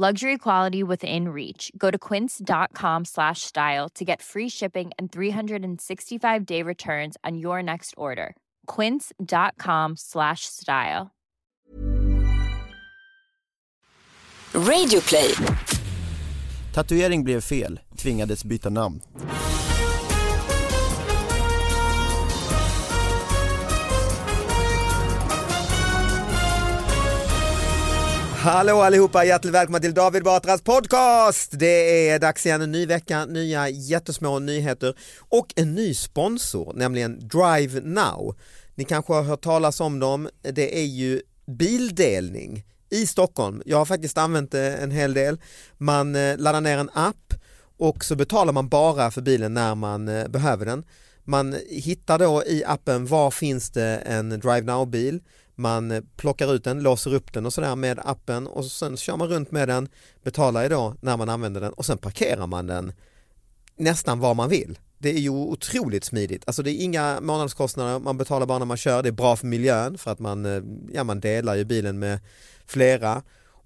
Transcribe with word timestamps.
Luxury 0.00 0.38
quality 0.38 0.82
within 0.82 1.28
reach. 1.28 1.70
Go 1.76 1.90
to 1.90 1.98
quince.com 1.98 3.04
slash 3.04 3.42
style 3.42 3.90
to 3.90 4.02
get 4.02 4.22
free 4.22 4.48
shipping 4.48 4.92
and 4.98 5.12
365 5.12 6.46
day 6.46 6.62
returns 6.62 7.18
on 7.22 7.36
your 7.36 7.62
next 7.62 7.92
order. 7.98 8.34
Quince.com 8.64 9.96
slash 9.96 10.46
style. 10.46 11.10
Radioplay. 14.54 15.34
Tatuering 16.72 17.22
blev 17.22 17.44
fel, 17.44 17.76
tvingades 17.94 18.42
byta 18.42 18.70
namn. 18.70 19.02
Hallå 28.42 28.80
allihopa, 28.80 29.24
hjärtligt 29.24 29.54
välkomna 29.54 29.78
till 29.80 29.94
David 29.94 30.24
Batras 30.24 30.62
podcast! 30.62 31.50
Det 31.58 32.08
är 32.08 32.18
dags 32.18 32.46
igen, 32.46 32.62
en 32.62 32.72
ny 32.72 32.86
vecka, 32.86 33.24
nya 33.24 33.68
jättesmå 33.68 34.38
nyheter 34.38 34.94
och 35.18 35.46
en 35.56 35.74
ny 35.74 35.94
sponsor, 35.94 36.72
nämligen 36.74 37.28
Drive 37.28 37.80
Now. 37.80 38.36
Ni 38.74 38.84
kanske 38.84 39.12
har 39.12 39.22
hört 39.22 39.40
talas 39.40 39.80
om 39.80 39.98
dem, 39.98 40.28
det 40.42 40.78
är 40.78 40.84
ju 40.84 41.22
bildelning 41.46 42.64
i 42.90 43.06
Stockholm. 43.06 43.62
Jag 43.66 43.78
har 43.78 43.84
faktiskt 43.84 44.18
använt 44.18 44.52
det 44.52 44.76
en 44.76 44.90
hel 44.90 45.14
del. 45.14 45.40
Man 45.78 46.14
eh, 46.14 46.38
laddar 46.38 46.60
ner 46.60 46.78
en 46.78 46.90
app 46.94 47.34
och 47.78 48.04
så 48.04 48.16
betalar 48.16 48.52
man 48.52 48.68
bara 48.68 49.10
för 49.10 49.22
bilen 49.22 49.54
när 49.54 49.74
man 49.74 50.08
eh, 50.08 50.28
behöver 50.28 50.66
den. 50.66 50.84
Man 51.24 51.56
hittar 51.68 52.18
då 52.18 52.42
i 52.46 52.64
appen 52.66 53.06
var 53.06 53.30
finns 53.30 53.70
det 53.70 53.96
en 53.96 54.28
Drive 54.28 54.62
Now-bil 54.62 55.20
man 55.60 55.90
eh, 55.90 56.00
plockar 56.16 56.54
ut 56.54 56.64
den, 56.64 56.82
låser 56.82 57.14
upp 57.14 57.32
den 57.32 57.46
och 57.46 57.52
sådär 57.52 57.76
med 57.76 57.98
appen 58.04 58.46
och 58.46 58.64
sen 58.64 58.96
kör 58.96 59.16
man 59.16 59.28
runt 59.28 59.50
med 59.50 59.68
den, 59.68 59.88
betalar 60.22 60.68
då 60.68 60.94
när 61.00 61.16
man 61.16 61.28
använder 61.28 61.60
den 61.60 61.72
och 61.72 61.86
sen 61.86 61.98
parkerar 61.98 62.46
man 62.46 62.66
den 62.66 62.92
nästan 63.76 64.20
var 64.20 64.34
man 64.34 64.48
vill. 64.48 64.78
Det 64.98 65.08
är 65.10 65.18
ju 65.18 65.30
otroligt 65.30 66.04
smidigt, 66.04 66.42
alltså 66.46 66.62
det 66.62 66.70
är 66.70 66.84
inga 66.84 67.20
månadskostnader, 67.20 67.98
man 67.98 68.18
betalar 68.18 68.46
bara 68.46 68.58
när 68.58 68.66
man 68.66 68.76
kör, 68.76 69.02
det 69.02 69.08
är 69.08 69.12
bra 69.12 69.36
för 69.36 69.46
miljön 69.46 69.98
för 69.98 70.10
att 70.10 70.18
man, 70.18 70.46
eh, 70.46 70.62
ja, 70.92 71.04
man 71.04 71.20
delar 71.20 71.54
ju 71.54 71.64
bilen 71.64 71.98
med 71.98 72.18
flera 72.66 73.22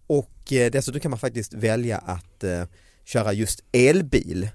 och 0.07 0.53
eh, 0.53 0.71
dessutom 0.71 1.01
kan 1.01 1.11
man 1.11 1.19
faktiskt 1.19 1.55
välja 1.55 1.99
att 1.99 2.45
eh, 2.45 2.63
köra 3.05 3.33
just 3.33 3.65
elbil. 3.73 4.49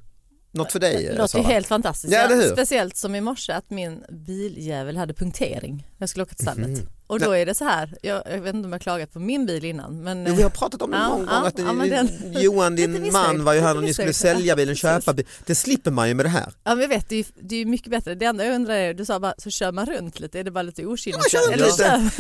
Något 0.52 0.72
för 0.72 0.80
dig 0.80 1.04
Det 1.04 1.12
låter 1.18 1.28
Sara? 1.28 1.42
ju 1.42 1.48
helt 1.48 1.68
fantastiskt. 1.68 2.14
Ja? 2.14 2.42
Speciellt 2.54 2.98
som 2.98 3.16
i 3.16 3.22
morse 3.22 3.54
att 3.54 3.70
min 3.70 4.04
biljävel 4.10 4.98
hade 4.98 5.14
punktering. 5.14 5.88
Jag 5.98 6.10
skulle 6.10 6.24
åka 6.24 6.36
till 6.36 6.46
stallet. 6.46 6.68
Mhm. 6.68 6.88
Och 7.10 7.20
då 7.20 7.32
är 7.32 7.46
det 7.46 7.54
så 7.54 7.64
här, 7.66 7.94
jag, 8.02 8.22
jag 8.26 8.42
vet 8.42 8.56
inte 8.56 8.66
om 8.66 8.72
jag 8.72 8.80
har 8.80 8.80
klagat 8.80 9.14
på 9.14 9.20
min 9.20 9.46
bil 9.46 9.66
innan 9.66 10.04
men 10.04 10.26
Jo, 10.28 10.34
vi 10.36 10.44
har 10.44 10.50
pratat 10.50 10.82
om 10.82 10.92
det 10.92 10.98
någon 10.98 11.28
ja, 11.30 11.36
gång 11.36 11.48
att 11.48 11.60
ja, 11.60 11.96
den- 11.96 12.42
Johan 12.42 12.76
din 12.76 13.12
man 13.12 13.44
var 13.44 13.54
ju 13.54 13.60
här 13.60 13.78
och 13.78 13.84
ni 13.84 13.94
skulle 13.94 14.14
sälja 14.14 14.56
bilen, 14.56 14.76
köpa 14.76 15.14
bil. 15.14 15.28
Det 15.46 15.56
slipper 15.56 15.92
man 15.92 16.08
ju 16.08 16.14
med 16.14 16.26
det 16.26 16.30
här. 16.30 16.54
Ja 16.64 16.76
men 16.76 16.82
jag 16.82 16.90
vet, 16.90 17.10
det 17.10 17.16
är 17.16 17.26
det 17.42 17.56
är 17.56 17.66
mycket 17.66 17.92
bättre. 17.92 18.16
Det 18.16 18.26
enda 18.26 18.46
jag 18.46 18.56
undrar 18.56 18.74
är, 18.74 18.94
du 18.94 19.06
sa 19.06 19.20
bara 19.20 19.34
så 19.38 19.50
kör 19.50 19.72
man 19.72 19.86
runt 19.86 20.20
lite, 20.20 20.40
är 20.40 20.44
det 20.44 20.52
bara 20.52 20.62
lite 20.62 20.86
okynne? 20.86 21.18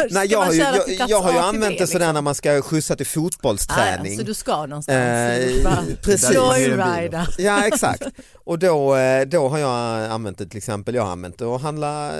Nej, 0.09 0.27
jag, 0.27 0.41
har 0.41 0.53
ju, 0.53 0.59
jag, 0.59 1.09
jag 1.09 1.21
har 1.21 1.31
ju 1.31 1.37
använt 1.37 1.77
det 1.77 1.87
sådär 1.87 1.99
liksom? 1.99 2.13
när 2.13 2.21
man 2.21 2.35
ska 2.35 2.61
skjutsa 2.61 2.95
till 2.95 3.07
fotbollsträning. 3.07 4.17
Så 4.17 4.23
du 4.23 4.33
ska 4.33 4.65
någonstans? 4.65 4.97
Eh, 4.97 5.83
precis. 6.03 6.35
Joyrida. 6.35 7.27
Ja 7.37 7.67
exakt. 7.67 8.03
Och 8.43 8.59
då, 8.59 8.95
eh, 8.95 9.25
då 9.27 9.47
har 9.47 9.57
jag 9.57 10.11
använt 10.11 10.37
det 10.37 10.45
till 10.45 10.57
exempel, 10.57 10.95
jag 10.95 11.03
har 11.03 11.11
använt 11.11 11.37
det 11.37 11.45
och 11.45 11.59
handla, 11.59 12.11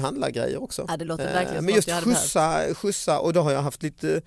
handla 0.00 0.30
grejer 0.30 0.62
också. 0.62 0.84
Ja, 0.88 0.96
det 0.96 1.04
låter 1.04 1.26
Eh, 1.26 1.32
verkligen 1.32 1.64
Men 1.64 1.74
just. 1.74 1.88
Skjutsa, 2.14 2.74
skjutsa 2.74 3.18
och 3.18 3.32
då 3.32 3.40
har 3.40 3.52
jag 3.52 3.62
haft 3.62 3.82
lite 3.82 4.20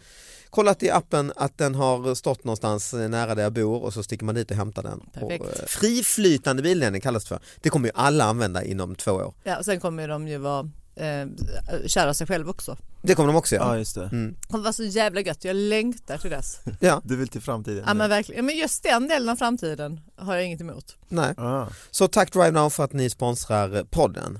kollat 0.49 0.83
i 0.83 0.89
appen 0.91 1.33
att 1.35 1.57
den 1.57 1.75
har 1.75 2.15
stått 2.15 2.43
någonstans 2.43 2.93
nära 2.93 3.35
där 3.35 3.43
jag 3.43 3.53
bor 3.53 3.83
och 3.83 3.93
så 3.93 4.03
sticker 4.03 4.25
man 4.25 4.35
dit 4.35 4.51
och 4.51 4.57
hämtar 4.57 4.83
den. 4.83 4.99
Perfekt. 5.13 5.43
Och, 5.43 5.49
eh, 5.59 5.65
friflytande 5.67 6.61
bildelning 6.63 7.01
kallas 7.01 7.23
det 7.23 7.27
för. 7.29 7.39
Det 7.61 7.69
kommer 7.69 7.87
ju 7.87 7.91
alla 7.95 8.23
använda 8.23 8.63
inom 8.63 8.95
två 8.95 9.11
år. 9.11 9.33
Ja, 9.43 9.57
och 9.57 9.65
sen 9.65 9.79
kommer 9.79 10.07
de 10.07 10.27
ju 10.27 10.37
vara 10.37 10.69
eh, 10.95 11.27
kära 11.85 12.13
sig 12.13 12.27
själv 12.27 12.49
också. 12.49 12.77
Det 13.01 13.15
kommer 13.15 13.27
de 13.27 13.35
också 13.35 13.55
göra. 13.55 13.67
Ja 13.67 13.77
just 13.77 13.95
det. 13.95 14.03
Mm. 14.05 14.35
Det 14.49 14.57
vara 14.57 14.73
så 14.73 14.83
jävla 14.83 15.21
gött, 15.21 15.43
jag 15.45 15.55
längtar 15.55 16.17
till 16.17 16.29
dess. 16.29 16.59
Ja, 16.79 17.01
Du 17.03 17.15
vill 17.15 17.27
till 17.27 17.41
framtiden? 17.41 17.83
Ja 17.87 17.93
men 17.93 18.09
verkligen, 18.09 18.45
men 18.45 18.57
just 18.57 18.83
den 18.83 19.07
delen 19.07 19.29
av 19.29 19.35
framtiden 19.35 20.01
har 20.15 20.35
jag 20.35 20.45
inget 20.45 20.61
emot. 20.61 20.95
nej. 21.07 21.33
Ah. 21.37 21.67
Så 21.91 22.07
tack 22.07 22.33
Drive 22.33 22.51
Now 22.51 22.69
för 22.69 22.83
att 22.83 22.93
ni 22.93 23.09
sponsrar 23.09 23.83
podden. 23.83 24.39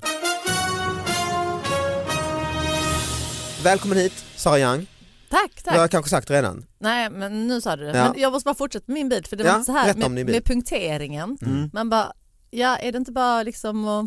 Välkommen 3.62 3.98
hit 3.98 4.24
Sara 4.36 4.58
Young. 4.58 4.86
Tack, 5.30 5.50
Det 5.56 5.62
tack. 5.62 5.74
har 5.74 5.80
jag 5.80 5.90
kanske 5.90 6.10
sagt 6.10 6.30
redan. 6.30 6.66
Nej 6.78 7.10
men 7.10 7.46
nu 7.48 7.60
sa 7.60 7.76
du 7.76 7.84
det. 7.84 7.98
Ja. 7.98 8.12
Men 8.12 8.20
jag 8.20 8.32
måste 8.32 8.44
bara 8.44 8.54
fortsätta 8.54 8.84
med 8.86 8.94
min 8.94 9.08
bil 9.08 9.24
för 9.26 9.36
det 9.36 9.44
Ja, 9.44 9.56
var 9.56 9.64
så 9.64 9.72
här 9.72 9.94
med, 10.08 10.26
med 10.26 10.44
punkteringen. 10.44 11.38
Mm. 11.42 11.70
Man 11.72 11.90
bara, 11.90 12.12
ja 12.50 12.76
är 12.76 12.92
det 12.92 12.98
inte 12.98 13.12
bara 13.12 13.42
liksom 13.42 13.88
att 13.88 14.06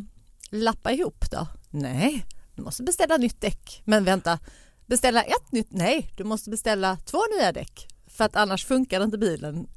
lappa 0.51 0.91
ihop 0.91 1.25
då? 1.31 1.47
Nej, 1.69 2.25
du 2.55 2.61
måste 2.61 2.83
beställa 2.83 3.17
nytt 3.17 3.41
däck. 3.41 3.81
Men 3.85 4.03
vänta, 4.03 4.39
beställa 4.85 5.23
ett 5.23 5.51
nytt? 5.51 5.67
Nej, 5.71 6.11
du 6.17 6.23
måste 6.23 6.49
beställa 6.49 6.97
två 7.05 7.19
nya 7.39 7.51
däck. 7.51 7.87
För 8.07 8.23
att 8.25 8.35
annars 8.35 8.65
funkar 8.65 9.03
inte 9.03 9.17
bilen. 9.17 9.67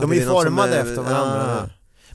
De 0.00 0.10
är 0.12 0.16
ju 0.16 0.26
formade 0.26 0.76
efter 0.80 1.02
varandra. 1.02 1.62
Ah. 1.62 1.68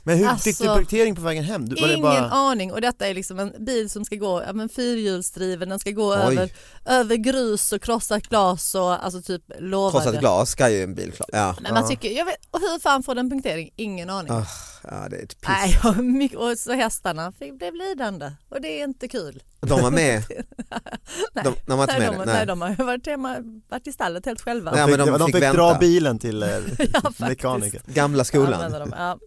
Men 0.06 0.18
hur 0.18 0.26
Alltså, 0.28 0.44
fick 0.44 0.58
du 0.58 0.64
punktering 0.66 1.14
på 1.14 1.20
vägen 1.20 1.44
hem? 1.44 1.68
Du, 1.68 1.80
var 1.80 1.88
det 1.88 1.94
Ingen 1.94 2.02
bara... 2.02 2.30
aning 2.30 2.72
och 2.72 2.80
detta 2.80 3.06
är 3.08 3.14
liksom 3.14 3.38
en 3.38 3.52
bil 3.58 3.90
som 3.90 4.04
ska 4.04 4.16
gå, 4.16 4.42
ja, 4.46 4.52
men 4.52 4.68
fyrhjulsdriven, 4.68 5.68
den 5.68 5.78
ska 5.78 5.90
gå 5.90 6.08
Oj. 6.14 6.18
över, 6.18 6.50
över 6.84 7.16
grus 7.16 7.72
och 7.72 7.82
krossat 7.82 8.22
glas 8.22 8.74
och 8.74 9.04
alltså 9.04 9.22
typ 9.22 9.42
lovade. 9.58 10.04
Krossat 10.04 10.20
glas 10.20 10.50
ska 10.50 10.70
ju 10.70 10.82
en 10.82 10.94
bil 10.94 11.12
klara. 11.12 11.28
Ja. 11.32 11.56
Men 11.60 11.74
man 11.74 11.88
tycker, 11.88 12.10
jag 12.10 12.24
vet, 12.24 12.36
och 12.50 12.60
hur 12.60 12.78
fan 12.78 13.02
får 13.02 13.14
den 13.14 13.30
punktering? 13.30 13.70
Ingen 13.76 14.10
aning. 14.10 14.32
Ah, 14.32 14.46
ja, 14.82 15.08
det 15.10 15.16
är 15.16 15.22
ett 15.22 15.40
piss. 15.40 15.48
Nej, 15.48 15.78
och, 15.84 15.96
mycket, 16.04 16.38
och 16.38 16.58
så 16.58 16.72
hästarna 16.72 17.32
fick, 17.32 17.58
blev 17.58 17.74
lidande 17.74 18.32
och 18.48 18.60
det 18.60 18.80
är 18.80 18.84
inte 18.84 19.08
kul. 19.08 19.42
De 19.60 19.82
var 19.82 19.90
med. 19.90 20.22
Nej, 21.32 21.44
De, 21.44 21.54
de 21.66 21.78
var 21.78 21.84
inte 21.84 21.98
nej, 21.98 22.10
med 22.10 22.18
de, 22.18 22.26
det. 22.26 22.32
nej. 22.32 22.46
de 22.46 22.60
har 22.60 22.84
varit, 22.84 23.06
hemma, 23.06 23.36
varit 23.68 23.86
i 23.86 23.92
stallet 23.92 24.26
helt 24.26 24.40
själva. 24.40 24.78
Ja, 24.78 24.86
men 24.86 24.98
de 24.98 25.10
de 25.10 25.26
fick 25.26 25.34
fick 25.34 25.42
vänta. 25.44 25.56
dra 25.62 25.78
bilen 25.78 26.18
till 26.18 26.42
eh, 26.42 26.48
Ja, 26.92 27.12
mekaniker. 27.16 27.80
Gamla 27.86 28.24
skolan. 28.24 28.90
Ja. 28.96 29.18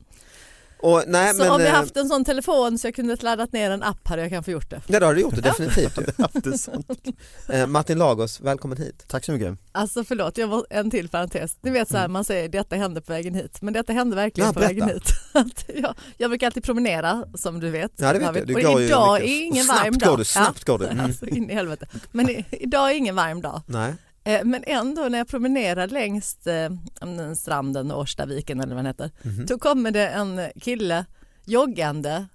Och, 0.81 1.03
nej, 1.07 1.33
Så 1.33 1.37
men, 1.43 1.51
om 1.51 1.61
jag 1.61 1.69
eh, 1.69 1.75
haft 1.75 1.97
en 1.97 2.07
sån 2.09 2.25
telefon 2.25 2.77
så 2.77 2.87
jag 2.87 2.95
kunde 2.95 3.15
laddat 3.21 3.51
ner 3.53 3.71
en 3.71 3.83
app 3.83 4.07
hade 4.07 4.21
jag 4.21 4.31
kanske 4.31 4.51
gjort 4.51 4.69
det. 4.69 4.81
Ja 4.87 4.99
det 4.99 5.05
har 5.05 5.13
du 5.15 5.21
gjort 5.21 5.35
det 5.35 5.41
definitivt. 5.41 5.99
Eh, 7.49 7.67
Martin 7.67 7.97
Lagos, 7.97 8.41
välkommen 8.41 8.77
hit. 8.77 9.03
Tack 9.07 9.25
så 9.25 9.31
mycket. 9.31 9.57
Alltså 9.71 10.03
förlåt, 10.03 10.37
jag 10.37 10.47
var 10.47 10.65
en 10.69 10.91
till 10.91 11.09
parentes. 11.09 11.57
Ni 11.61 11.71
vet 11.71 11.89
så 11.89 11.97
här, 11.97 12.07
man 12.07 12.23
säger 12.25 12.49
detta 12.49 12.75
hände 12.75 13.01
på 13.01 13.13
vägen 13.13 13.33
hit, 13.35 13.61
men 13.61 13.73
detta 13.73 13.93
hände 13.93 14.15
verkligen 14.15 14.47
Ja, 14.47 14.53
på 14.53 14.59
berätta. 14.59 14.73
vägen 14.85 14.89
hit. 14.89 15.65
Jag, 15.83 15.95
jag 16.17 16.29
brukar 16.31 16.47
alltid 16.47 16.63
promenera 16.63 17.23
som 17.35 17.59
du 17.59 17.69
vet. 17.69 17.91
Ja 17.95 18.13
det 18.13 18.19
vet 18.19 18.35
jag, 18.35 18.47
du 18.47 18.55
Och 18.55 18.61
går 18.61 18.81
idag 18.81 19.17
är 19.21 19.41
ingen 19.45 19.63
snabbt 19.65 19.83
varm 19.83 19.93
går 19.93 20.05
dag. 20.07 20.17
du, 20.17 20.25
snabbt 20.25 20.63
går 20.65 20.77
du. 20.79 20.85
Mm. 20.87 21.05
Alltså 21.05 21.25
in 21.27 21.49
i 21.49 21.53
helvete. 21.53 21.87
Men 22.11 22.29
i, 22.29 22.45
idag 22.51 22.91
är 22.91 22.95
ingen 22.95 23.15
varm 23.15 23.41
dag. 23.41 23.61
Nej. 23.65 23.93
Eh, 24.29 24.45
Men 24.45 24.63
ändå 24.67 25.01
när 25.01 25.17
jag 25.17 25.27
promenerar 25.27 25.87
längs 25.87 26.47
eh, 26.47 26.71
mm, 27.01 27.35
stranden, 27.35 27.91
Årstaviken 27.91 28.59
eller 28.59 28.75
vad 28.75 28.83
den 28.83 28.85
heter, 28.85 29.11
Mhm. 29.21 29.45
då 29.45 29.59
kommer 29.59 29.91
det 29.91 30.07
en 30.07 30.41
kille 30.61 31.05
joggande 31.45 32.25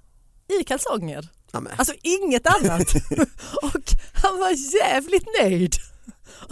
i 0.61 0.65
kalsonger. 0.65 1.29
Ja, 1.53 1.61
men, 1.61 1.73
Alltså 1.77 1.95
inget 2.03 2.47
annat. 2.47 2.89
och 3.63 3.83
han 4.23 4.39
var 4.41 4.75
jävligt 4.83 5.27
nöjd. 5.43 5.75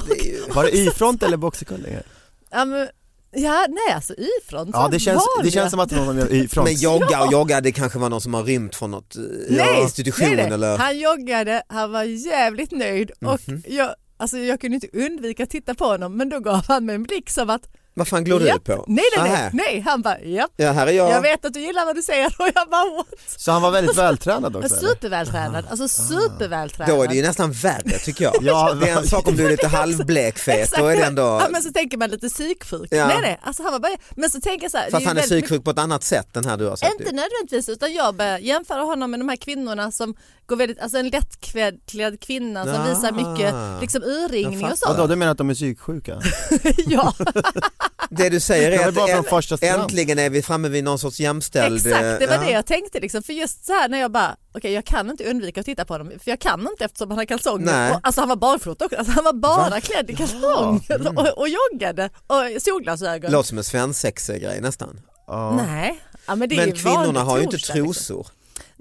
det 0.09 0.15
ju... 0.25 0.45
Var 0.55 0.65
det 0.65 0.77
Y-front 0.77 1.23
eller 1.23 1.37
boxercollingar? 1.37 2.03
Ja, 2.51 2.65
men, 2.65 2.89
ja 3.31 3.67
nej 3.69 3.95
alltså 3.95 4.15
Y-front. 4.15 4.71
Ja 4.73 4.89
det 4.89 4.99
känns, 4.99 5.23
det 5.43 5.51
känns 5.51 5.71
som 5.71 5.81
att 5.81 5.91
någon 5.91 6.17
gör 6.19 6.33
Y-front. 6.33 6.65
Men 6.69 6.75
jogga 6.75 7.23
och 7.25 7.33
jogga, 7.33 7.61
det 7.61 7.73
kanske 7.73 7.99
var 7.99 8.09
någon 8.09 8.21
som 8.21 8.35
har 8.35 8.45
rymt 8.45 8.75
från 8.77 8.91
något 8.91 9.17
eh, 9.17 9.23
nej, 9.49 9.83
institution 9.83 10.27
nej, 10.29 10.37
nej. 10.37 10.53
eller? 10.53 10.79
Han 10.79 10.99
joggade, 10.99 11.63
han 11.69 11.93
var 11.93 12.03
jävligt 12.03 12.71
nöjd 12.71 13.11
och 13.11 13.49
Mhm. 13.49 13.63
jag, 13.67 13.95
alltså, 14.23 14.39
jag 14.39 14.61
kunde 14.61 14.75
inte 14.75 14.89
undvika 14.93 15.43
att 15.43 15.51
titta 15.51 15.75
på 15.75 15.85
honom 15.85 16.17
men 16.17 16.29
då 16.29 16.41
gav 16.41 16.65
han 16.69 16.87
mig 16.87 16.95
en 16.95 17.03
blick 17.03 17.31
som 17.31 17.51
att 17.51 17.69
vad 17.95 18.09
fan 18.09 18.25
glor 18.25 18.41
du 18.41 18.59
på? 18.59 18.85
Nej 18.89 19.05
nej 19.17 19.31
nej, 19.31 19.51
nej. 19.53 19.81
han 19.87 20.03
bara 20.03 20.21
japp. 20.21 20.51
Ja 20.57 20.73
här 20.73 20.87
är 20.87 20.93
jag. 20.93 21.11
Jag 21.11 21.23
vet 21.23 21.45
att 21.45 21.55
du 21.55 21.61
gillar 21.61 21.85
vad 21.87 21.97
du 21.97 22.03
säger 22.03 22.27
och 22.39 22.47
jag 22.55 22.69
bara 22.71 22.97
what? 22.97 23.07
Så 23.37 23.53
han 23.53 23.63
var 23.63 23.71
väldigt 23.71 23.97
vältränad 23.97 24.57
också? 24.57 24.77
Supervältränad, 24.77 25.67
alltså 25.71 25.89
supervältränad. 25.89 26.97
Då 26.97 27.03
är 27.03 27.09
det 27.09 27.15
ju 27.15 27.23
nästan 27.23 27.53
värre 27.53 27.99
tycker 28.05 28.25
jag. 28.25 28.35
Ja, 28.43 28.75
det 28.75 28.89
är 28.89 28.97
en 28.99 29.07
sak 29.07 29.29
om 29.29 29.37
du 29.37 29.45
är 29.47 29.51
lite 29.51 29.67
halvblekfet, 29.69 30.73
då 30.79 30.87
är 30.87 30.97
det 30.97 31.03
ändå... 31.05 31.23
Ja, 31.23 31.47
men 31.51 31.63
så 31.63 31.73
tänker 31.73 31.99
man 31.99 32.11
lite 32.11 32.29
psyksjuk. 32.29 32.89
Ja. 32.91 33.07
Nej 33.07 33.19
nej, 33.23 33.41
alltså 33.43 33.63
han 33.63 33.73
var 33.73 33.79
bara, 33.81 33.93
men 34.17 34.31
så 34.31 34.41
tänker 34.41 34.65
jag 34.65 34.71
så 34.71 34.79
här. 34.79 34.91
Fast 34.91 35.03
är 35.03 35.07
han 35.09 35.17
är 35.17 35.21
väldigt 35.21 35.39
psyksjuk 35.41 35.65
på 35.65 35.71
ett 35.71 35.79
annat 35.79 36.05
sätt 36.05 36.29
den 36.33 36.45
här 36.45 36.57
du 36.57 36.67
har 36.69 36.77
sett 36.77 36.91
Inte 36.93 37.05
ju. 37.05 37.11
nödvändigtvis 37.11 37.69
utan 37.69 37.93
jag 37.95 38.15
börjar 38.17 38.39
jämföra 38.39 38.81
honom 38.83 39.11
med 39.11 39.21
de 39.21 39.29
här 39.29 39.37
kvinnorna 39.37 39.93
som 39.93 40.15
går 40.47 40.57
väldigt, 40.57 40.81
alltså 40.81 40.99
en 40.99 41.09
lättklädd 41.09 42.21
kvinna 42.21 42.65
som 42.65 42.75
Ah. 42.75 42.85
visar 42.89 43.13
mycket 43.13 43.55
liksom 43.81 44.03
urringning 44.03 44.65
och 44.65 44.71
fattar. 44.71 44.87
Vadå, 44.89 44.99
sånt. 44.99 45.11
du 45.11 45.17
menar 45.17 45.33
att 45.33 45.39
de 45.39 45.51
är 45.51 45.55
psyksjuka? 45.55 46.21
ja, 46.87 47.15
Det 48.11 48.29
du 48.29 48.41
säger 48.41 48.71
är 48.71 48.89
är 48.89 48.93
bara 48.93 49.23
från 49.23 49.39
att 49.39 49.45
strand. 49.45 49.83
äntligen 49.83 50.19
är 50.19 50.31
vi 50.31 50.43
framme 50.43 50.69
vid 50.69 50.85
någon 50.85 50.99
sorts 50.99 51.21
jämställd... 51.21 51.87
exakt 51.87 52.03
det 52.21 52.27
var 52.27 52.35
ja. 52.35 52.41
det 52.41 52.51
jag 52.51 52.67
tänkte 52.67 53.01
liksom. 53.01 53.23
För 53.23 53.33
just 53.33 53.67
så 53.67 53.73
här 53.73 53.89
när 53.89 53.99
jag 53.99 54.11
bara, 54.11 54.37
okej 54.55 54.73
jag 54.73 54.85
kan 54.85 55.11
inte 55.11 55.25
undvika 55.25 55.61
att 55.61 55.67
titta 55.67 55.85
på 55.85 55.95
honom 55.95 56.09
för 56.09 56.31
jag 56.31 56.41
kan 56.41 56.61
inte 56.61 56.85
eftersom 56.85 57.11
han 57.11 57.19
har 57.19 57.25
kalsonger. 57.25 57.91
Och, 57.91 58.01
alltså 58.03 58.21
han 58.21 58.29
var 58.29 58.37
barfota 58.37 58.85
också, 58.85 58.97
alltså, 58.97 59.13
han 59.13 59.25
var 59.25 59.33
bara 59.33 59.71
Va? 59.71 59.81
klädd 59.81 60.11
i 60.11 60.15
kalsonger 60.15 61.01
Mm. 61.01 61.17
och, 61.17 61.39
och 61.39 61.49
joggade 61.49 62.11
och 62.27 62.63
solglasögon. 62.63 63.33
Låter 63.33 63.49
som 63.49 63.59
en 63.59 63.65
svensexgrej 63.65 64.61
nästan. 64.61 65.01
Ja. 65.27 65.57
Nej. 65.67 66.01
Ja, 66.27 66.35
men 66.35 66.49
det 66.49 66.55
är 66.55 66.67
Men 66.67 66.77
kvinnorna 66.77 67.21
har 67.21 67.37
ju 67.39 67.45
inte 67.45 67.57
torsdag, 67.57 67.75
liksom. 67.75 68.25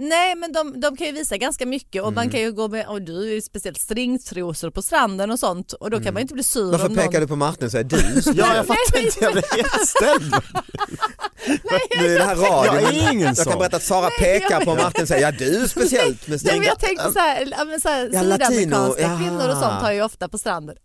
Nej 0.09 0.36
men 0.36 0.51
de, 0.53 0.80
de 0.80 0.98
kan 0.98 1.07
ju 1.07 1.13
visa 1.13 1.38
ganska 1.38 1.65
mycket 1.65 2.01
och 2.01 2.07
Mm. 2.07 2.15
man 2.15 2.30
kan 2.30 2.39
ju 2.39 2.51
gå 2.51 2.68
med, 2.68 2.88
och 2.88 3.01
du 3.01 3.30
är 3.30 3.33
ju 3.33 3.42
speciellt 3.42 3.80
stringtrosor 3.80 4.69
på 4.69 4.81
stranden 4.81 5.31
och 5.31 5.39
sånt 5.39 5.74
och 5.74 5.89
då 5.92 5.98
kan 6.00 6.13
man 6.13 6.15
ju 6.15 6.21
inte 6.21 6.33
bli 6.33 6.44
sur 6.44 6.62
Mm. 6.62 6.71
Varför 6.71 6.88
om 6.89 6.95
pekar 6.95 7.12
någon... 7.12 7.21
du 7.21 7.27
på 7.27 7.36
Martin 7.36 7.65
och 7.65 7.71
säger 7.71 7.83
du? 7.83 7.98
Ja 8.36 8.56
jag 8.56 8.65
fattar 8.68 9.00
inte, 9.00 9.18
jag 9.24 9.31
blev 9.33 9.44
helt 9.56 9.88
ställd. 9.88 10.36
Nu 12.00 12.15
är 12.15 12.19
det 12.19 12.25
här 12.25 12.36
radio. 12.36 12.81
Jag 12.81 12.94
är 12.94 13.12
ingen 13.12 13.33
jag 13.38 13.48
kan 13.48 13.59
berätta 13.59 13.77
att 13.77 13.83
Sara 13.83 14.09
pekar 14.19 14.65
på 14.65 14.75
Martin 14.75 15.01
och 15.01 15.07
säger 15.07 15.21
ja 15.21 15.31
du 15.31 15.68
speciellt 15.69 16.27
med 16.27 16.39
Nej, 16.45 16.57
men 16.59 16.68
jag 16.68 16.80
tänkte 16.80 17.12
så 17.12 17.19
här, 17.19 17.47
ja, 17.57 17.65
men 17.65 17.81
så 17.81 17.89
här 17.89 18.09
Ja, 18.13 18.21
sydamerikanska 18.21 19.01
jaha. 19.01 19.18
kvinnor 19.19 19.47
och 19.50 19.57
sånt 19.57 19.81
har 19.81 19.92
ju 19.92 20.01
ofta 20.01 20.30
på 20.30 20.38
stranden. 20.38 20.75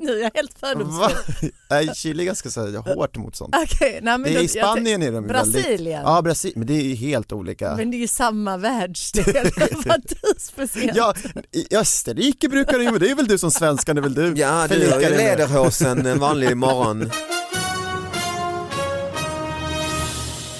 Nu 0.00 0.18
är 0.18 0.22
jag 0.22 0.30
helt 0.34 0.58
fördomsfull. 0.60 1.50
Nej, 1.70 1.90
Chile 1.94 2.22
är 2.22 2.24
ganska 2.24 2.50
så 2.50 2.66
här, 2.66 2.94
hårt 2.94 3.16
mot 3.16 3.36
sånt. 3.36 3.54
Okej, 3.64 3.98
nej, 4.02 4.18
men 4.18 4.22
Det 4.22 4.30
då- 4.30 4.36
är 4.40 4.40
I 4.56 4.58
jag 4.58 4.66
Spanien 4.66 5.02
är 5.02 5.12
de 5.12 5.24
ju 5.26 5.32
väldigt... 5.32 5.52
Brasilien. 5.62 6.02
Ja 6.06 6.22
Brasilien, 6.22 6.58
men 6.58 6.66
det 6.66 6.74
är 6.74 6.82
ju 6.84 6.94
helt 6.94 7.32
olika. 7.32 7.76
Men 7.76 7.90
det 7.90 7.96
är 7.96 7.98
ju 7.98 8.08
samma 8.08 8.56
världsdel. 8.60 9.50
Vad 9.86 10.02
du 10.08 10.34
speciellt. 10.38 10.96
Ja, 10.96 11.14
i 11.52 11.76
Österrike 11.76 12.48
brukar 12.48 12.78
det 12.78 12.84
ju, 12.84 12.90
men 12.90 13.00
det 13.00 13.10
är 13.10 13.14
väl 13.14 13.26
du 13.26 13.38
som 13.38 13.50
svenskan, 13.50 13.96
det 13.96 14.00
är 14.00 14.02
väl 14.02 14.14
du 14.14 14.40
Ja 14.40 14.66
du 14.68 14.90
har 14.90 15.00
ju 15.00 15.08
lederhosen 15.08 16.06
en 16.06 16.18
vanlig 16.18 16.56
morgon. 16.56 17.10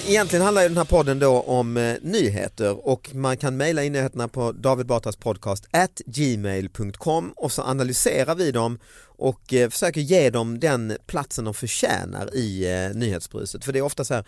Egentligen 0.08 0.44
handlar 0.44 0.62
ju 0.62 0.68
den 0.68 0.76
här 0.76 0.84
podden 0.84 1.18
då 1.18 1.40
om 1.40 1.76
eh, 1.76 1.96
nyheter 2.02 2.88
och 2.88 3.14
man 3.14 3.36
kan 3.36 3.56
mejla 3.56 3.84
in 3.84 3.92
nyheterna 3.92 4.28
på 4.28 4.52
David 4.52 4.86
Batras 4.86 5.16
podcast 5.16 5.68
at 5.70 6.00
gmail.com 6.06 7.32
och 7.36 7.52
så 7.52 7.62
analyserar 7.62 8.34
vi 8.34 8.50
dem 8.50 8.78
och 9.18 9.54
eh, 9.54 9.70
försöker 9.70 10.00
ge 10.00 10.30
dem 10.30 10.60
den 10.60 10.96
platsen 11.06 11.44
de 11.44 11.54
förtjänar 11.54 12.34
i 12.34 12.64
eh, 12.64 12.96
nyhetsbruset. 12.96 13.64
För 13.64 13.72
det 13.72 13.78
är 13.78 13.82
ofta 13.82 14.04
så 14.04 14.14
här 14.14 14.24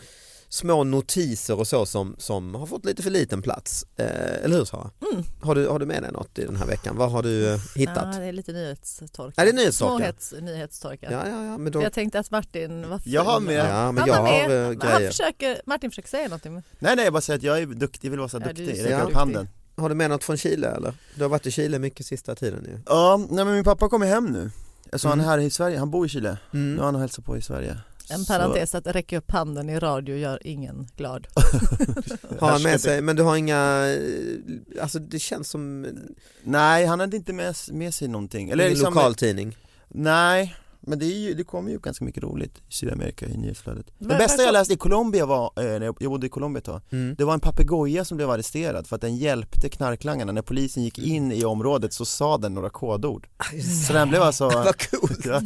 små 0.53 0.85
notiser 0.85 1.59
och 1.59 1.67
så 1.67 1.87
som, 1.87 2.15
som 2.19 2.55
har 2.55 2.67
fått 2.67 2.85
lite 2.85 3.03
för 3.03 3.11
liten 3.11 3.43
plats. 3.43 3.87
Eh, 3.97 4.45
eller 4.45 4.57
hur 4.57 4.65
Sara? 4.65 4.91
Mm. 5.13 5.25
Har, 5.43 5.55
du, 5.55 5.67
har 5.69 5.79
du 5.79 5.87
med 5.87 6.03
dig 6.03 6.13
något 6.13 6.39
i 6.39 6.45
den 6.45 6.57
här 6.57 6.67
veckan? 6.67 6.97
Vad 6.97 7.11
har 7.13 7.23
du 7.23 7.53
eh, 7.55 7.61
hittat? 7.75 8.09
Ja, 8.15 8.19
det 8.21 8.27
är 8.27 8.33
lite 8.33 8.53
nyhetstorka. 8.53 9.33
Ja, 9.37 9.45
det 9.45 9.51
är 9.51 9.55
nyhetstorka. 9.55 9.97
Småhets, 9.97 10.35
nyhetstorka. 10.41 11.13
Ja, 11.13 11.29
ja, 11.29 11.45
ja, 11.45 11.59
men 11.59 11.73
då... 11.73 11.83
Jag 11.83 11.93
tänkte 11.93 12.19
att 12.19 12.31
Martin 12.31 12.89
var 12.89 13.01
Jag 13.05 13.25
har 13.25 13.41
med. 13.41 13.55
Ja, 13.71 13.93
men 13.93 14.07
jag 14.07 14.15
har 14.15 14.23
med. 14.49 14.71
eh, 14.73 14.91
Han 14.93 15.03
försöker, 15.07 15.61
Martin 15.67 15.91
försöker 15.91 16.09
säga 16.09 16.25
någonting. 16.25 16.55
men- 16.55 16.63
Nej 16.79 16.97
nej, 16.97 17.05
jag 17.05 17.13
bara 17.13 17.21
säger 17.21 17.37
att 17.39 17.43
jag 17.45 17.59
är 17.59 17.67
duktig, 17.67 18.09
jag 18.09 18.11
vill 18.11 18.19
vara 18.21 18.29
så 18.29 18.37
Ja, 18.37 18.41
du 18.41 18.63
är 18.63 18.67
duktig, 18.67 18.85
räcka 18.85 18.95
upp 18.97 19.01
duktig. 19.03 19.15
handen. 19.17 19.49
Har 19.77 19.89
du 19.89 19.95
med 19.95 20.11
något 20.11 20.25
från 20.25 20.37
Chile 20.37 20.69
eller? 20.69 20.95
Du 21.15 21.23
har 21.23 21.29
varit 21.29 21.47
i 21.47 21.51
Chile 21.51 21.79
mycket 21.79 22.07
sista 22.07 22.35
tiden 22.35 22.65
ju. 22.65 22.79
Ja, 22.87 23.17
nej 23.31 23.45
men 23.45 23.55
min 23.55 23.65
pappa 23.65 23.89
kommer 23.89 24.07
hem 24.07 24.25
nu. 24.27 24.51
Alltså 24.93 25.09
han 25.09 25.21
är 25.21 25.25
Mm. 25.25 25.31
här 25.31 25.39
i 25.47 25.51
Sverige, 25.51 25.79
han 25.79 25.91
bor 25.91 26.07
i 26.07 26.09
Chile. 26.09 26.39
Nu 26.51 26.61
Mm. 26.61 26.79
har 26.79 26.85
han 26.85 26.95
och 26.95 27.01
hälsar 27.01 27.23
på 27.23 27.37
i 27.37 27.43
Sverige. 27.43 27.77
En 28.11 28.19
Så- 28.25 28.33
parentes 28.33 28.75
att 28.75 28.87
räcka 28.87 29.19
upp 29.19 29.31
handen 29.31 29.69
i 29.71 29.79
radio 29.79 30.17
gör 30.17 30.47
ingen 30.47 30.89
glad. 30.97 31.27
Har 32.41 32.51
han 32.51 32.63
med 32.63 32.81
sig, 32.81 33.01
men 33.01 33.17
du 33.17 33.23
har 33.23 33.37
inga, 33.37 33.87
eh, 33.89 34.83
alltså 34.83 34.99
det 34.99 35.19
känns 35.19 35.49
som 35.49 35.87
Nej, 36.43 36.87
han 36.87 37.01
hade 37.01 37.17
inte 37.17 37.33
med, 37.33 37.55
med 37.73 37.95
sig 37.95 38.09
någonting. 38.09 38.51
Eller 38.51 38.65
en 38.65 38.71
liksom, 38.71 38.95
lokaltidning. 38.95 39.57
Nej, 39.89 40.57
men 40.81 40.99
det, 40.99 41.05
är 41.07 41.19
ju, 41.19 41.35
det 41.35 41.45
kommer 41.45 41.71
ju 41.71 41.79
ganska 41.79 42.05
mycket 42.05 42.23
roligt 42.23 42.59
i 42.69 42.73
Sydamerika 42.73 43.27
i 43.27 43.37
nyhetsflödet. 43.37 43.87
Det 43.99 44.09
Vad- 44.09 44.19
bästa 44.19 44.37
vad- 44.37 44.47
jag 44.47 44.53
läste 44.53 44.75
i 44.75 44.77
Colombia 44.77 45.27
var, 45.27 45.53
eh, 45.57 45.65
när 45.65 45.81
jag 45.83 45.95
bodde 46.11 46.27
i 46.27 46.31
Colombia 46.31 46.59
ett 46.59 46.65
tag, 46.65 46.81
Mm. 46.93 47.15
det 47.19 47.25
var 47.25 47.35
en 47.35 47.41
papegoja 47.41 48.05
som 48.05 48.17
blev 48.17 48.31
arresterad 48.31 48.87
för 48.87 48.97
att 48.97 49.03
den 49.03 49.17
hjälpte 49.17 49.69
knarklangarna. 49.69 50.33
När 50.33 50.43
polisen 50.43 50.83
gick 50.83 50.99
in 50.99 51.33
i 51.33 51.45
området 51.45 51.93
så 51.93 52.05
sa 52.05 52.39
den 52.39 52.55
några 52.55 52.71
kodord. 52.71 53.29
Så 53.87 53.93
den 53.93 54.09
blev 54.09 54.23
alltså, 54.23 54.45
Vad 54.49 54.91
coolt. 54.91 55.25
ja, 55.25 55.41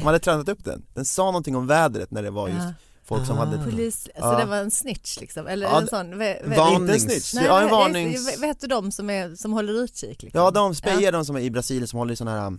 de 0.00 0.04
hade 0.06 0.18
tränat 0.18 0.48
upp 0.48 0.64
den. 0.64 0.82
Den 0.94 1.04
sa 1.04 1.24
någonting 1.24 1.56
om 1.56 1.66
vädret 1.66 2.10
när 2.10 2.22
det 2.22 2.30
var 2.30 2.48
just 2.48 2.60
Ja. 2.60 2.72
folk 3.04 3.26
som 3.26 3.38
Ah. 3.38 3.44
hade 3.44 3.64
Polis, 3.64 4.08
alltså 4.14 4.32
Ja. 4.32 4.38
det 4.38 4.44
var 4.46 4.56
en 4.56 4.70
snitch 4.70 5.20
liksom, 5.20 5.46
eller 5.46 5.66
Ja, 5.66 5.80
en 5.80 5.86
sån, 5.88 6.14
Varnings- 6.14 6.98
snitch, 6.98 7.34
Nej, 7.34 7.44
ja 7.46 7.60
en 7.62 7.70
varnings... 7.70 8.42
Vet 8.42 8.60
du 8.60 8.66
de 8.66 8.92
som, 8.92 9.10
är, 9.10 9.34
som 9.34 9.52
håller 9.52 9.72
utkik? 9.72 10.22
Liksom? 10.22 10.40
Ja 10.40 10.50
de 10.50 10.74
spejar 10.74 11.12
de 11.12 11.24
som 11.24 11.36
är 11.36 11.40
i 11.40 11.50
Brasilien 11.50 11.88
som 11.88 11.98
håller 11.98 12.12
i 12.12 12.16
såna 12.16 12.40
här 12.40 12.58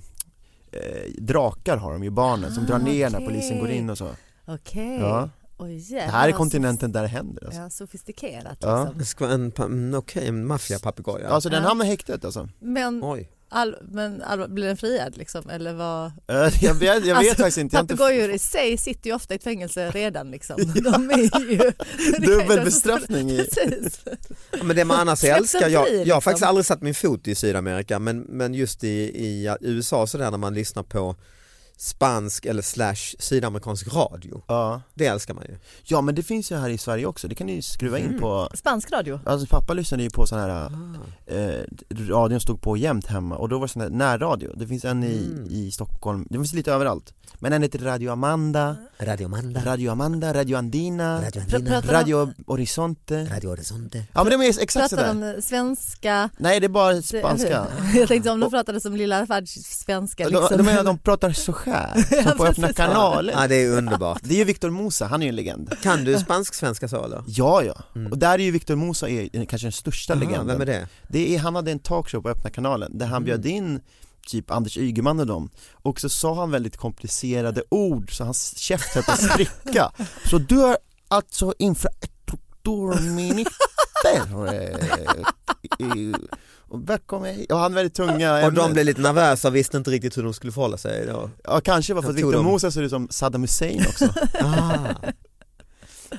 eh, 0.72 1.12
drakar 1.18 1.78
har 1.78 1.92
de 1.94 2.04
ju 2.04 2.10
barnen 2.10 2.54
som 2.54 2.64
Ah, 2.64 2.68
drar 2.68 2.80
ner 2.80 3.10
när 3.10 3.18
okej. 3.18 3.28
polisen 3.28 3.60
går 3.60 3.70
in 3.70 3.90
och 3.90 3.98
så. 3.98 4.10
Okej, 4.46 4.98
Ja. 5.00 5.30
oj 5.58 5.68
Det 5.70 5.76
jävlar, 5.76 6.12
här 6.20 6.28
är 6.28 6.32
kontinenten 6.32 6.92
där 6.92 7.02
det 7.02 7.08
händer 7.08 7.46
alltså. 7.46 7.62
Ja, 7.62 7.70
sofistikerat 7.70 8.58
Ja. 8.62 8.84
liksom. 8.84 8.98
Det 9.00 9.06
ska 9.06 9.26
vara 9.26 9.34
en, 9.34 9.52
mm, 9.58 9.94
okej, 10.00 10.28
en 10.28 10.48
maffiapapegoja. 10.48 11.30
Alltså 11.30 11.50
den 11.50 11.64
Ja. 11.64 11.70
hamnar 11.70 11.86
i 11.86 11.88
häktet 11.88 12.26
alltså. 12.26 12.50
Men, 12.60 13.04
Oj. 13.04 13.30
all, 13.50 13.76
men 13.82 14.22
all, 14.22 14.50
blir 14.50 14.68
den 14.68 14.78
friad 14.78 15.18
liksom? 15.18 15.50
Eller 15.50 15.74
vad? 15.74 16.06
Eh, 16.06 16.64
Jag 16.64 16.74
vet, 16.74 16.82
jag 16.82 17.02
vet 17.02 17.16
Alltså, 17.18 17.36
faktiskt 17.36 17.58
inte. 17.58 17.78
Papegojor 17.78 18.30
i 18.32 18.40
sig 18.40 18.78
sitter 18.78 19.10
ju 19.10 19.16
ofta 19.16 19.34
i 19.34 19.38
ett 19.38 19.44
fängelse 19.44 19.92
redan 19.92 20.32
liksom. 20.32 20.58
De 20.74 21.10
är 21.10 21.52
ju... 21.52 21.72
dubbelbestraffning. 22.26 23.28
Precis. 23.38 24.00
Ja, 24.52 24.64
Men 24.64 24.76
det 24.76 24.86
man 24.86 25.00
annars 25.00 25.24
älskar, 25.24 25.70
jag, 25.70 25.72
jag 25.72 25.80
har 25.80 26.06
liksom. 26.06 26.22
faktiskt 26.22 26.46
aldrig 26.46 26.66
satt 26.66 26.82
min 26.82 26.96
fot 26.96 27.28
i 27.28 27.36
Sydamerika 27.36 28.00
men, 28.00 28.20
men 28.20 28.54
just 28.54 28.84
i, 28.84 28.88
i 29.26 29.56
USA 29.62 30.08
sådär 30.08 30.32
när 30.32 30.38
man 30.38 30.54
lyssnar 30.54 30.84
på 30.84 31.16
spansk 31.82 32.46
eller 32.46 32.62
slash 32.62 33.16
sydamerikansk 33.20 33.94
radio. 33.94 34.42
Ja. 34.48 34.82
Det 34.94 35.06
älskar 35.06 35.34
man 35.34 35.44
ju. 35.50 35.58
ja 35.84 36.02
men 36.02 36.16
det 36.16 36.24
finns 36.24 36.52
ju 36.52 36.56
här 36.56 36.70
i 36.70 36.78
Sverige 36.78 37.06
också, 37.06 37.28
det 37.28 37.36
kan 37.36 37.48
ni 37.48 37.54
ju 37.56 37.62
skruva 37.62 38.00
in 38.00 38.06
Mm. 38.06 38.20
på 38.20 38.50
Spansk 38.54 38.92
radio? 38.92 39.20
Alltså 39.26 39.48
pappa 39.48 39.74
lyssnade 39.74 40.04
ju 40.04 40.10
på 40.10 40.26
sån 40.28 40.40
här, 40.40 40.50
Ah. 40.50 40.72
eh, 41.34 41.64
radion 42.10 42.40
stod 42.40 42.62
på 42.62 42.78
jämt 42.78 43.06
hemma 43.08 43.36
och 43.38 43.50
då 43.50 43.60
var 43.60 43.68
det 43.68 43.74
sån 43.74 43.82
här 43.82 43.90
närradio, 43.90 44.54
det 44.56 44.68
finns 44.68 44.86
en 44.86 45.04
i, 45.04 45.26
Mm. 45.26 45.48
i 45.50 45.72
Stockholm, 45.72 46.28
det 46.30 46.38
finns 46.38 46.54
lite 46.54 46.72
överallt 46.74 47.14
Men 47.40 47.54
en 47.54 47.62
heter 47.64 47.80
Radio 47.80 48.12
Amanda, 48.12 48.76
Radio 49.00 49.28
Manda, 49.28 49.62
Radio 49.66 49.92
Amanda, 49.92 50.34
Radio 50.34 50.58
Andina, 50.58 51.22
Radio 51.22 51.42
Andina, 51.42 51.82
pratar 51.82 51.94
Radio 51.94 52.34
Horizonte 52.48 53.26
Radio 53.36 53.50
Horizonte. 53.50 54.04
Ja 54.14 54.24
men 54.24 54.40
de 54.40 54.46
är 54.46 54.50
exakt 54.62 54.74
Pratar 54.74 54.88
sådär 55.14 55.34
de 55.36 55.42
svenska? 55.42 56.30
Nej 56.38 56.60
det 56.60 56.66
är 56.68 56.70
bara 56.70 57.02
spanska 57.02 57.68
Jag 57.96 58.08
tänkte 58.08 58.32
om 58.32 58.40
de 58.40 58.50
pratade 58.52 58.82
som 58.82 58.96
Lilla 58.96 59.26
Fadj 59.26 59.48
svenska 59.64 60.24
de, 60.24 60.30
liksom. 60.30 60.58
de, 60.58 60.64
menar, 60.64 60.84
de 60.84 60.98
pratar 60.98 61.32
så 61.34 61.54
skär 61.72 62.24
som 62.24 62.38
på 62.38 62.46
öppna 62.46 62.74
kanalen. 62.74 63.36
Ja, 63.40 63.48
det 63.48 63.56
är 63.56 63.78
underbart. 63.78 64.20
Det 64.24 64.34
är 64.34 64.38
ju 64.38 64.44
Victor 64.44 64.70
Mosa, 64.70 65.06
han 65.06 65.22
är 65.22 65.26
ju 65.26 65.30
en 65.30 65.36
legend. 65.36 65.82
Kan 65.82 66.04
du 66.04 66.20
spansk-svenska 66.20 66.88
så 66.88 67.06
eller? 67.06 67.24
Ja, 67.28 67.64
ja. 67.64 67.84
Och 68.12 68.18
där 68.18 68.40
är 68.40 68.44
ju 68.44 68.52
Victor 68.52 68.76
Mosa 68.76 69.10
är 69.10 69.46
kanske 69.46 69.66
den 69.66 69.72
största 69.72 70.14
Aha, 70.14 70.20
legenden. 70.20 70.48
vem 70.48 70.62
är 70.62 70.66
det? 70.66 70.88
Det 71.08 71.36
är, 71.36 71.40
han 71.40 71.56
hade 71.56 71.72
en 71.72 71.80
talkshow 71.80 72.22
på 72.22 72.30
öppna 72.30 72.50
kanalen 72.50 72.98
där 72.98 73.06
han 73.06 73.24
bjöd 73.24 73.46
in 73.46 73.82
typ 74.28 74.52
Anders 74.52 74.78
Ygeman 74.78 75.20
och 75.20 75.28
dem 75.28 75.50
och 75.72 76.00
så 76.00 76.10
sa 76.10 76.36
han 76.36 76.52
väldigt 76.52 76.78
komplicerade 76.78 77.64
ord 77.70 78.18
så 78.18 78.24
hans 78.24 78.58
käft 78.58 78.96
höll 78.96 79.04
på 79.04 79.12
att 79.12 79.32
spricka. 79.32 79.92
Så 80.30 80.38
du 80.38 80.64
är 80.64 80.78
alltså 81.08 81.54
infrastrukturminister 81.60 83.54
och 86.72 87.28
hit. 87.28 87.52
Och 87.52 87.58
han 87.58 87.74
väldigt 87.74 87.94
tunga 87.94 88.46
Och 88.46 88.54
de 88.54 88.74
blev 88.74 88.86
lite 88.86 89.02
nervösa 89.02 89.48
och 89.48 89.56
visste 89.56 89.78
inte 89.78 89.92
riktigt 89.92 90.18
hur 90.18 90.24
de 90.24 90.34
skulle 90.34 90.52
förhålla 90.52 90.78
sig 90.78 91.06
då. 91.06 91.30
Ja 91.44 91.62
kanske 91.62 91.94
var 91.94 92.02
för 92.02 92.10
att 92.10 92.16
Victor 92.16 92.34
de- 92.34 92.46
Moses 92.46 92.74
ser 92.74 92.82
ut 92.82 92.90
som 92.90 93.08
Saddam 93.10 93.42
Hussein 93.42 93.86
också 93.90 94.06
Ah. 94.40 94.78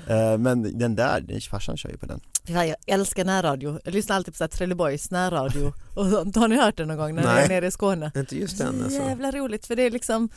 Men 0.39 0.79
den 0.79 0.95
där, 0.95 1.21
den 1.21 1.41
farsan 1.41 1.77
kör 1.77 1.91
ju 1.91 1.97
på 1.97 2.07
den 2.07 2.21
Jag 2.47 2.75
älskar 2.87 3.25
närradio. 3.25 3.79
Jag 3.85 3.95
lyssnar 3.95 4.17
alltid 4.17 4.35
på 4.35 4.39
så 4.39 4.45
här 4.45 4.49
Trelleborgs 4.49 5.11
närradio. 5.11 5.73
Och 5.95 6.07
sånt. 6.11 6.37
Har 6.37 6.49
ni 6.49 6.57
hört 6.57 6.77
det 6.77 6.85
någon 6.85 6.97
gång 6.97 7.15
när 7.15 7.23
jag 7.23 7.35
Nej. 7.35 7.45
är 7.45 7.49
nere 7.49 7.67
i 7.67 7.71
Skåne? 7.71 8.13
Inte 8.17 8.37
just 8.37 8.59
den 8.59 8.83
alltså. 8.85 8.99
Jävla 8.99 9.31
roligt 9.31 9.67
för 9.67 9.77
det 9.77 9.83
är 9.83 9.91
liksom 9.91 10.29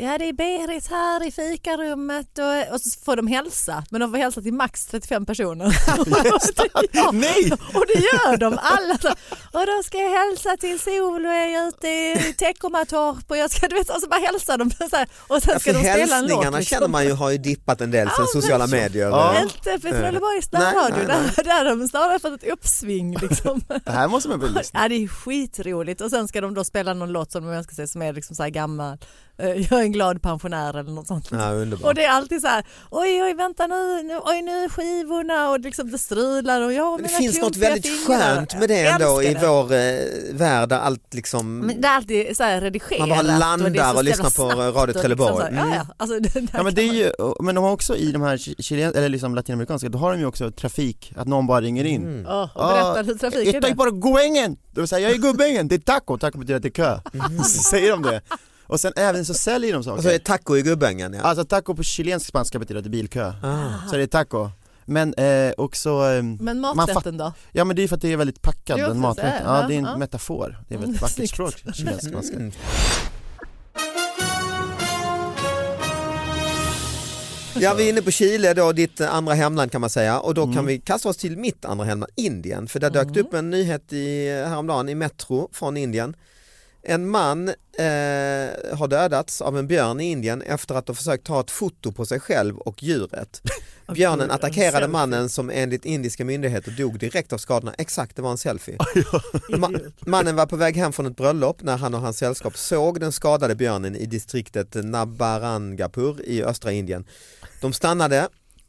Ja 0.00 0.18
det 0.18 0.24
är 0.28 0.32
Berit 0.32 0.90
här 0.90 1.26
i 1.26 1.30
fikarummet 1.32 2.38
och, 2.38 2.74
och 2.74 2.80
så 2.80 3.00
får 3.04 3.16
de 3.16 3.26
hälsa 3.26 3.84
men 3.90 4.00
de 4.00 4.10
får 4.10 4.18
hälsa 4.18 4.40
till 4.40 4.52
max 4.54 4.86
35 4.86 5.26
personer. 5.26 5.66
Nej! 7.12 7.52
och 7.74 7.84
det 7.86 7.98
gör 8.00 8.36
de 8.36 8.58
alla. 8.62 8.94
Och 9.52 9.66
då 9.66 9.82
ska 9.84 9.98
jag 9.98 10.10
hälsa 10.26 10.56
till 10.56 10.80
Sol 10.80 11.26
och 11.26 11.32
jag 11.32 11.52
är 11.52 11.68
ute 11.68 11.88
i 11.88 12.34
Teckomatorp 12.38 13.30
och 13.30 13.36
jag 13.36 13.50
ska 13.50 13.68
du 13.68 13.74
vet 13.74 13.90
och 13.90 14.00
så 14.00 14.08
bara 14.08 14.20
hälsar 14.20 14.58
de 14.58 14.70
så 14.70 14.96
här, 14.96 15.08
och 15.26 15.42
sen 15.42 15.52
Ja, 15.54 15.58
ska 15.60 15.72
de 15.72 15.78
spela 15.78 15.92
en 15.92 16.08
låt. 16.08 16.10
hälsningarna 16.10 16.58
liksom. 16.58 16.76
känner 16.76 16.88
man 16.88 17.04
ju 17.04 17.12
har 17.12 17.30
ju 17.30 17.38
dippat 17.38 17.80
en 17.80 17.90
del 17.90 18.06
sen 18.08 18.16
Ja, 18.18 18.26
sociala 18.40 18.66
så- 18.66 18.74
medier. 18.74 19.08
Ja. 19.08 19.42
Inte 19.42 19.78
för 19.78 19.90
Trelleborgs 19.90 20.52
Nej, 20.52 20.62
närradio, 20.62 21.06
där, 21.06 21.44
där 21.44 21.64
har 21.64 21.76
de 21.76 21.88
snarare 21.88 22.18
fått 22.18 22.42
ett 22.42 22.52
uppsving. 22.52 23.16
Liksom. 23.16 23.60
Det 23.84 23.90
här 23.90 24.08
måste 24.08 24.28
man 24.28 24.40
väl 24.40 24.54
lyssna 24.58 24.80
Ja 24.82 24.88
det 24.88 24.94
är 24.94 25.08
skitroligt 25.08 26.00
och 26.00 26.10
sen 26.10 26.28
ska 26.28 26.40
de 26.40 26.54
då 26.54 26.64
spela 26.64 26.94
någon 26.94 27.12
låt 27.12 27.32
som 27.32 27.44
de 27.44 27.52
önskar 27.52 27.74
sig 27.74 27.88
som 27.88 28.02
är 28.02 28.12
liksom 28.12 28.36
så 28.36 28.42
här 28.42 28.50
gammal, 28.50 28.92
eh, 28.92 28.98
jag 29.46 29.72
är 29.72 29.82
en 29.82 29.92
glad 29.92 30.22
pensionär 30.22 30.78
eller 30.78 30.90
något 30.92 31.06
sånt. 31.06 31.28
Ja, 31.32 31.50
Och 31.82 31.94
det 31.94 32.04
är 32.04 32.10
alltid 32.10 32.40
så 32.40 32.46
här, 32.48 32.64
oj 32.90 33.22
oj 33.22 33.34
vänta 33.34 33.66
nu, 33.66 34.02
nu 34.02 34.18
oj 34.24 34.42
nu 34.42 34.64
är 34.64 34.68
skivorna 34.68 35.50
och 35.50 35.60
liksom 35.60 35.90
det 35.90 35.98
strular 35.98 36.62
och 36.62 36.72
jag 36.72 36.92
Men 37.00 37.02
det 37.02 37.08
mina 37.08 37.18
finns 37.18 37.40
något 37.40 37.56
väldigt 37.56 37.86
fingrar. 38.06 38.34
skönt 38.36 38.58
med 38.58 38.68
det 38.68 38.80
Jag 38.80 38.94
ändå 38.94 39.22
i 39.22 39.34
det. 39.34 39.46
vår 39.48 39.72
eh, 39.72 40.38
värld 40.38 40.68
där 40.68 40.78
allt 40.78 41.14
liksom 41.14 41.58
Men 41.58 41.80
det 41.80 41.88
är 41.88 41.92
alltid 41.96 42.36
så 42.36 42.42
här 42.42 42.60
redigerat. 42.60 42.98
Man 43.08 43.08
bara 43.08 43.22
landar 43.22 43.66
och, 43.66 43.72
det 43.72 43.90
och 43.98 44.04
lyssnar 44.04 44.30
på 44.30 44.62
Radio 44.78 44.94
och 44.94 45.00
Trelleborg. 45.00 45.34
Liksom 45.44 45.58
Mm. 45.58 45.68
ja, 45.70 45.74
ja. 45.88 45.94
Alltså, 45.96 46.20
det, 46.20 46.28
där 46.40 46.48
Ja 46.52 46.62
men 46.62 46.74
det 46.74 46.82
är 46.82 46.86
man- 46.86 46.96
ju, 46.96 47.12
men 47.40 47.54
de 47.54 47.64
har 47.64 47.70
också 47.72 47.96
i 47.96 48.12
de 48.12 48.22
här 48.22 48.36
chilen, 48.62 48.94
eller 48.94 49.08
liksom 49.08 49.34
latinamerikanska, 49.34 49.88
då 49.88 49.98
har 49.98 50.12
de 50.12 50.20
ju 50.20 50.26
också 50.26 50.50
trafik, 50.50 51.12
att 51.16 51.28
någon 51.28 51.46
bara 51.46 51.60
ringer 51.60 51.84
in 51.84 52.02
Mm. 52.02 52.24
Ja, 52.28 52.50
och 52.54 52.68
berätta 52.68 53.02
hur 53.12 53.18
trafiken 53.18 53.54
är 53.64 53.68
är. 53.68 53.74
bara! 53.74 54.56
Det 54.74 54.80
säga, 54.86 55.08
jag 55.08 55.16
är 55.16 55.22
Gubbängen, 55.22 55.68
det 55.68 55.74
är 55.74 55.78
taco, 55.78 56.18
taco 56.18 56.38
betyder 56.38 56.56
att 56.56 56.62
det 56.62 56.68
är 56.68 56.70
kö. 56.70 57.00
Så 57.44 57.62
säger 57.62 57.90
de 57.90 58.02
det. 58.02 58.20
Och 58.68 58.80
sen 58.80 58.92
även 58.96 59.24
så 59.24 59.34
säljer 59.34 59.72
de 59.72 59.84
saker. 59.84 59.96
Och 59.96 60.02
så 60.02 60.10
är 60.10 60.18
taco 60.18 60.56
i 60.56 60.62
gubbängen 60.62 61.12
ja. 61.12 61.20
Alltså 61.22 61.44
taco 61.44 61.74
på 61.74 61.82
chilensk 61.82 62.26
spanska 62.26 62.58
betyder 62.58 62.78
att 62.78 62.84
det 62.84 62.88
är 62.88 62.90
bilkö. 62.90 63.32
Ah. 63.42 63.88
Så 63.90 63.96
det 63.96 64.02
är 64.02 64.06
taco. 64.06 64.50
Men 64.84 65.14
eh, 65.14 65.52
också, 65.56 65.88
eh, 65.90 66.22
Men 66.22 66.60
man 66.60 66.76
maträtten 66.76 67.16
då? 67.16 67.32
ja 67.52 67.64
men 67.64 67.76
det 67.76 67.82
är 67.82 67.88
för 67.88 67.96
att 67.96 68.02
det 68.02 68.12
är 68.12 68.16
väldigt 68.16 68.42
packad, 68.42 68.78
Jo, 68.78 68.84
en 68.84 68.90
precis, 68.90 69.02
maträtt. 69.02 69.42
ja, 69.44 69.64
det 69.68 69.74
är 69.74 69.78
en 69.78 69.84
ja. 69.84 69.96
metafor, 69.96 70.58
det 70.68 70.74
är 70.74 70.78
väl 70.78 70.88
Mm, 70.88 70.98
vackert 71.00 71.30
språk, 71.30 71.54
chilensk 71.74 72.08
spanska. 72.08 72.36
Mm. 72.36 72.52
Ja 77.60 77.74
vi 77.74 77.84
är 77.84 77.88
inne 77.88 78.02
på 78.02 78.10
Chile 78.10 78.54
då, 78.54 78.72
ditt 78.72 79.00
andra 79.00 79.34
hemland 79.34 79.72
kan 79.72 79.80
man 79.80 79.90
säga 79.90 80.20
och 80.20 80.34
då 80.34 80.52
kan 80.52 80.66
vi 80.66 80.78
kasta 80.78 81.08
oss 81.08 81.16
till 81.16 81.36
mitt 81.38 81.64
andra 81.64 81.84
hemland, 81.84 82.12
Indien. 82.16 82.66
För 82.68 82.80
där 82.80 82.90
dök 82.90 83.14
det 83.14 83.20
upp 83.20 83.34
en 83.34 83.50
nyhet 83.50 83.92
i, 83.92 84.28
häromdagen 84.48 84.88
i 84.88 84.94
Metro 84.94 85.48
från 85.52 85.76
Indien. 85.76 86.16
En 86.82 87.10
man 87.10 87.48
eh, 87.48 87.54
har 88.76 88.88
dödats 88.88 89.40
av 89.40 89.58
en 89.58 89.66
björn 89.66 90.00
i 90.00 90.04
Indien 90.04 90.42
efter 90.42 90.74
att 90.74 90.88
ha 90.88 90.94
försökt 90.94 91.26
ta 91.26 91.40
ett 91.40 91.50
foto 91.50 91.92
på 91.92 92.06
sig 92.06 92.20
själv 92.20 92.58
och 92.58 92.82
djuret. 92.82 93.42
Björnen 93.94 94.20
en 94.20 94.30
attackerade 94.30 94.88
mannen 94.88 95.28
som 95.28 95.50
enligt 95.50 95.84
indiska 95.84 96.24
myndigheter 96.24 96.70
dog 96.70 96.98
direkt 96.98 97.32
av 97.32 97.38
skadorna. 97.38 97.74
Exakt, 97.78 98.16
det 98.16 98.22
var 98.22 98.30
en 98.30 98.38
selfie. 98.38 98.76
Ma- 99.48 99.92
mannen 99.98 100.36
var 100.36 100.46
på 100.46 100.56
väg 100.56 100.76
hem 100.76 100.92
från 100.92 101.06
ett 101.06 101.16
bröllop 101.16 101.62
när 101.62 101.76
han 101.76 101.94
och 101.94 102.00
hans 102.00 102.18
sällskap 102.18 102.56
såg 102.56 103.00
den 103.00 103.12
skadade 103.12 103.54
björnen 103.54 103.96
i 103.96 104.06
distriktet 104.06 104.74
Nabarangapur 104.74 106.22
i 106.24 106.42
östra 106.42 106.72
Indien. 106.72 107.06
De 107.60 107.72
stannade 107.72 108.28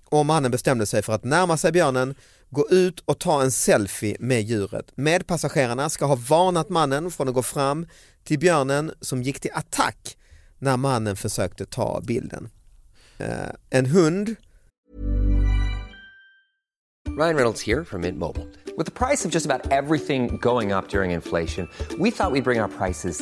och 0.10 0.26
mannen 0.26 0.52
bestämde 0.52 0.86
sig 0.86 1.02
för 1.02 1.14
att 1.14 1.24
närma 1.24 1.58
sig 1.58 1.72
björnen, 1.72 2.16
gå 2.50 2.70
ut 2.70 3.00
och 3.00 3.20
ta 3.20 3.42
en 3.42 3.52
selfie 3.52 4.18
med 4.20 4.42
djuret. 4.42 4.92
Medpassagerarna 4.96 5.90
ska 5.90 6.06
ha 6.06 6.16
varnat 6.16 6.70
mannen 6.70 7.12
från 7.12 7.28
att 7.28 7.34
gå 7.34 7.44
fram 7.44 7.88
till 8.24 8.40
björnen 8.40 8.92
som 9.02 9.24
gick 9.24 9.40
till 9.40 9.52
attack 9.54 10.18
när 10.60 10.78
mannen 10.78 11.16
försökte 11.16 11.66
ta 11.66 12.02
bilden. 12.04 12.50
Uh, 13.22 13.28
en 13.70 13.86
hund 13.86 14.36
Ryan 17.18 17.36
Reynolds 17.36 17.62
here 17.62 17.84
from 17.84 18.02
Mint 18.02 18.18
Mobile. 18.18 18.48
With 18.78 18.86
the 18.86 18.92
price 18.92 19.26
of 19.26 19.32
just 19.32 19.46
about 19.46 19.72
everything 19.72 20.38
going 20.38 20.72
up 20.72 20.88
during 20.90 21.12
inflation, 21.12 21.68
we 21.98 22.12
thought 22.12 22.32
we'd 22.32 22.44
bring 22.44 22.62
our 22.62 22.70
prices 22.70 23.22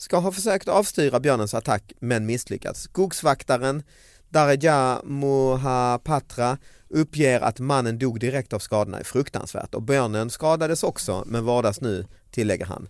Ska 0.00 0.18
ha 0.18 0.32
försökt 0.32 0.68
avstyra 0.68 1.20
björnens 1.20 1.54
attack 1.54 1.92
men 1.98 2.26
misslyckats. 2.26 2.80
Skogsvaktaren 2.82 3.82
Darja 4.28 5.00
Mohapatra 5.04 6.58
uppger 6.88 7.40
att 7.40 7.60
mannen 7.60 7.98
dog 7.98 8.20
direkt 8.20 8.52
av 8.52 8.58
skadorna 8.58 8.98
är 8.98 9.04
fruktansvärt 9.04 9.74
och 9.74 9.82
björnen 9.82 10.30
skadades 10.30 10.82
också 10.82 11.24
men 11.26 11.44
vårdas 11.44 11.80
nu, 11.80 12.06
tillägger 12.30 12.64
han. 12.64 12.88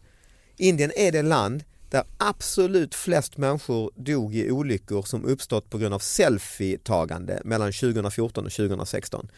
Indien 0.56 0.92
är 0.96 1.12
det 1.12 1.22
land 1.22 1.64
där 1.88 2.04
absolut 2.18 2.94
flest 2.94 3.36
människor 3.36 3.90
dog 3.94 4.34
i 4.34 4.50
olyckor 4.50 5.02
som 5.02 5.24
uppstått 5.24 5.70
på 5.70 5.78
grund 5.78 5.94
av 5.94 5.98
selfietagande 5.98 7.40
mellan 7.44 7.72
2014 7.72 8.46
och 8.46 8.52
2016. 8.52 9.28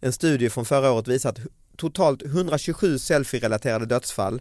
En 0.00 0.12
studie 0.12 0.50
från 0.50 0.64
förra 0.64 0.92
året 0.92 1.08
visar 1.08 1.30
att 1.30 1.40
totalt 1.76 2.22
127 2.22 2.98
selfie-relaterade 2.98 3.86
dödsfall 3.86 4.40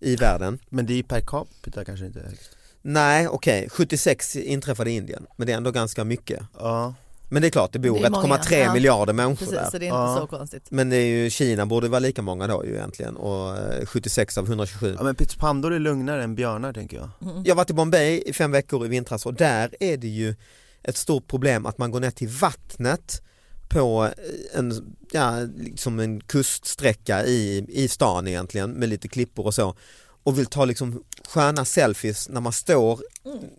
i 0.00 0.16
världen 0.16 0.58
Men 0.68 0.86
det 0.86 0.98
är 0.98 1.02
per 1.02 1.20
capita 1.20 1.84
kanske 1.84 2.06
inte 2.06 2.20
högst. 2.20 2.50
Nej, 2.82 3.28
okej, 3.28 3.68
76 3.70 4.36
inträffade 4.36 4.90
i 4.90 4.94
Indien, 4.96 5.26
men 5.36 5.46
det 5.46 5.52
är 5.52 5.56
ändå 5.56 5.70
ganska 5.70 6.04
mycket. 6.04 6.42
Ja. 6.58 6.94
Men 7.30 7.42
det 7.42 7.48
är 7.48 7.50
klart, 7.50 7.72
det 7.72 7.78
bor 7.78 7.98
Det 8.00 8.06
är 8.06 8.10
många, 8.10 8.36
1,3 8.36 8.56
ja. 8.58 8.72
miljarder 8.72 9.12
människor 9.12 9.46
Precis, 9.46 9.54
så 9.70 9.70
där. 9.70 9.78
det 9.78 9.84
är 9.84 9.88
inte 9.88 9.96
Ja. 9.96 10.16
så 10.20 10.26
konstigt. 10.26 10.62
Men 10.70 10.90
det 10.90 10.96
är 10.96 11.06
ju, 11.06 11.30
Kina 11.30 11.66
borde 11.66 11.88
vara 11.88 11.98
lika 11.98 12.22
många 12.22 12.46
då 12.46 12.64
ju 12.64 12.74
egentligen 12.74 13.16
och 13.16 13.56
eh, 13.56 13.86
76 13.86 14.38
av 14.38 14.44
127. 14.46 14.94
ja 14.98 15.04
men 15.04 15.14
pyttipanndor 15.14 15.72
är 15.74 15.78
lugnare 15.78 16.22
än 16.24 16.34
björnar 16.34 16.72
tänker 16.72 16.96
jag. 16.96 17.08
Jag 17.44 17.54
har 17.54 17.56
varit 17.56 17.70
i 17.70 17.74
Bombay 17.74 18.22
i 18.26 18.32
fem 18.32 18.50
veckor 18.50 18.84
i 18.84 18.88
vintras 18.88 19.26
och 19.26 19.34
där 19.34 19.74
är 19.80 19.96
det 19.96 20.08
ju 20.08 20.34
ett 20.82 20.96
stort 20.96 21.26
problem 21.26 21.66
att 21.66 21.78
man 21.78 21.90
går 21.90 22.00
ner 22.00 22.10
till 22.10 22.28
vattnet 22.28 23.22
på 23.68 24.04
eh, 24.04 24.58
en, 24.58 24.96
ja, 25.12 25.38
liksom 25.56 25.98
en 26.00 26.20
kuststräcka 26.20 27.24
i, 27.26 27.66
i 27.68 27.88
stan 27.88 28.28
egentligen 28.28 28.70
med 28.70 28.88
lite 28.88 29.08
klippor 29.08 29.46
och 29.46 29.54
så 29.54 29.76
och 30.22 30.38
vill 30.38 30.46
ta 30.46 30.64
liksom 30.64 31.02
sköna 31.28 31.64
selfies 31.64 32.28
när 32.28 32.40
man 32.40 32.52
står 32.52 33.00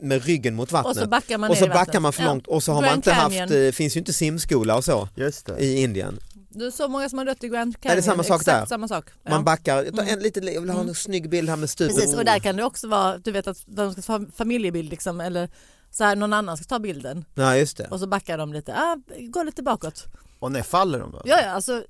med 0.01 0.25
ryggen 0.25 0.55
mot 0.55 0.71
vattnet 0.71 0.95
Och 0.97 1.01
så 1.03 1.09
backar 1.09 1.37
man 1.37 1.49
och 1.51 1.57
så 1.57 1.67
backar 1.67 1.99
man 1.99 2.13
för 2.13 2.23
Ja. 2.23 2.27
långt 2.29 2.47
och 2.47 2.63
så 2.63 2.71
har 2.73 2.81
man 2.81 2.95
inte 2.95 3.11
haft, 3.13 3.47
det 3.47 3.75
finns 3.75 3.95
ju 3.95 3.99
inte 3.99 4.13
simskola 4.13 4.75
och 4.77 4.83
så 4.85 5.09
Just 5.15 5.45
det. 5.45 5.59
i 5.63 5.81
Indien. 5.81 6.19
Det 6.49 6.65
är 6.65 6.71
så 6.71 6.87
många 6.87 7.09
som 7.09 7.17
har 7.17 7.25
dött 7.25 7.43
i 7.43 7.47
Grand 7.47 7.81
Canyon. 7.81 7.91
Är 7.91 7.95
det 7.95 8.01
samma 8.01 8.23
sak 8.23 8.41
Exakt 8.41 8.59
där? 8.59 8.65
samma 8.65 8.87
sak. 8.87 9.05
Ja. 9.23 9.29
Man 9.31 9.43
backar, 9.43 9.83
ta 9.91 10.03
en 10.03 10.19
lite, 10.19 10.39
jag 10.39 10.61
vill 10.61 10.69
ha 10.69 10.81
en 10.81 10.95
snygg 10.95 11.29
bild 11.29 11.49
här 11.49 11.55
med 11.55 11.69
stupet. 11.69 11.95
Precis 11.95 12.15
och 12.15 12.25
där 12.25 12.39
kan 12.39 12.55
det 12.55 12.63
också 12.63 12.87
vara, 12.87 13.17
du 13.17 13.31
vet 13.31 13.47
att 13.47 13.57
de 13.65 13.91
ska 13.93 14.01
ta 14.01 14.25
familjebild 14.37 14.89
liksom 14.89 15.21
eller 15.21 15.49
så 15.91 16.03
här 16.03 16.15
någon 16.15 16.33
annan 16.33 16.57
ska 16.57 16.65
ta 16.65 16.79
bilden 16.79 17.25
Ja 17.35 17.55
just 17.55 17.77
det. 17.77 17.87
och 17.87 17.99
så 17.99 18.07
backar 18.07 18.37
de 18.37 18.53
lite, 18.53 18.75
ah, 18.75 18.97
gå 19.19 19.43
lite 19.43 19.63
bakåt. 19.63 20.05
Och 20.39 20.51
när 20.51 20.61
faller 20.61 20.99
de 20.99 21.11
då? 21.11 21.21
Ja, 21.25 21.41
ja 21.41 21.49
alltså 21.49 21.83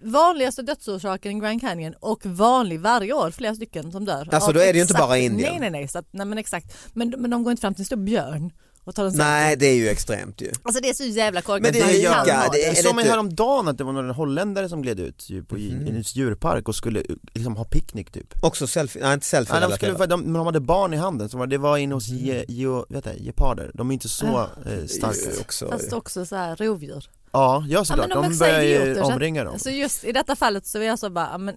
vanligaste 0.00 0.62
dödsorsaken 0.62 1.36
i 1.36 1.40
Grand 1.40 1.60
Canyon 1.60 1.94
och 2.00 2.26
vanlig 2.26 2.80
varje 2.80 3.12
år, 3.12 3.30
flera 3.30 3.54
stycken 3.54 3.92
som 3.92 4.04
dör. 4.04 4.28
Alltså, 4.32 4.52
då 4.52 4.60
är 4.60 4.72
det 4.72 4.76
ju 4.76 4.82
inte 4.82 4.94
bara 4.94 5.18
Indien. 5.18 5.50
Nej 5.50 5.60
nej 5.60 5.70
nej, 5.70 5.88
så 5.88 5.98
att, 5.98 6.06
nej 6.10 6.26
men 6.26 6.38
exakt. 6.38 6.76
Men, 6.92 7.14
men 7.18 7.30
de 7.30 7.44
går 7.44 7.50
inte 7.50 7.60
fram 7.60 7.74
till 7.74 7.80
en 7.82 7.86
stor 7.86 7.96
björn 7.96 8.52
och 8.84 8.94
tar 8.94 9.06
en 9.06 9.12
Nej 9.16 9.56
det 9.56 9.66
är 9.66 9.74
ju 9.74 9.88
extremt 9.88 10.40
ju. 10.40 10.52
Alltså 10.62 10.82
det 10.82 10.88
är 10.88 10.94
så 10.94 11.04
jävla 11.04 11.42
korkat. 11.42 11.62
Men 11.62 11.72
det 11.72 11.78
är 11.80 12.02
kan 12.04 12.14
ha 12.14 12.24
det 12.24 12.64
är- 12.64 12.96
lite- 12.96 13.10
häromdagen 13.10 13.68
att 13.68 13.78
det 13.78 13.84
var 13.84 13.92
några 13.92 14.12
holländare 14.12 14.68
som 14.68 14.82
gled 14.82 15.00
ut 15.00 15.30
ju 15.30 15.44
på 15.44 15.58
i 15.58 15.70
en 15.70 16.02
djurpark 16.06 16.68
och 16.68 16.74
skulle 16.74 17.02
liksom 17.32 17.56
ha 17.56 17.64
picknick 17.64 18.10
typ. 18.10 18.34
Också 18.44 18.66
selfie, 18.66 19.02
nej 19.02 19.14
inte 19.14 19.26
selfie 19.26 19.60
Nej, 19.60 19.68
de, 19.68 19.76
skulle, 19.76 20.06
de, 20.06 20.20
men 20.22 20.32
de 20.32 20.46
hade 20.46 20.60
barn 20.60 20.94
i 20.94 20.96
handen, 20.96 21.28
så 21.28 21.38
var, 21.38 21.46
det 21.46 21.58
var 21.58 21.76
inne 21.78 21.94
hos 21.94 22.08
ge, 22.08 22.44
ge, 22.48 22.66
vet 22.88 23.06
jag, 23.06 23.18
geparder, 23.18 23.70
de 23.74 23.90
är 23.90 23.94
inte 23.94 24.08
så 24.08 24.26
Ah. 24.26 24.48
eh, 24.66 24.86
starka. 24.86 25.40
också, 25.40 25.68
Fast 25.70 25.92
också 25.92 26.26
så 26.26 26.36
här 26.36 26.56
rovdjur. 26.56 27.08
Ja, 27.32 27.64
ja 27.68 27.78
Ja, 27.78 27.84
såklart, 27.84 28.08
men 28.08 28.22
de 28.22 28.28
de 28.32 28.38
börjar 28.38 28.62
ju 28.62 29.00
omringa 29.00 29.44
dem. 29.44 29.58
Så 29.58 29.70
just 29.70 30.04
i 30.04 30.12
detta 30.12 30.36
fallet 30.36 30.66
så 30.66 30.78
är 30.78 30.82
jag 30.82 30.98
så 30.98 31.10
bara, 31.10 31.28
ja, 31.32 31.38
men 31.38 31.54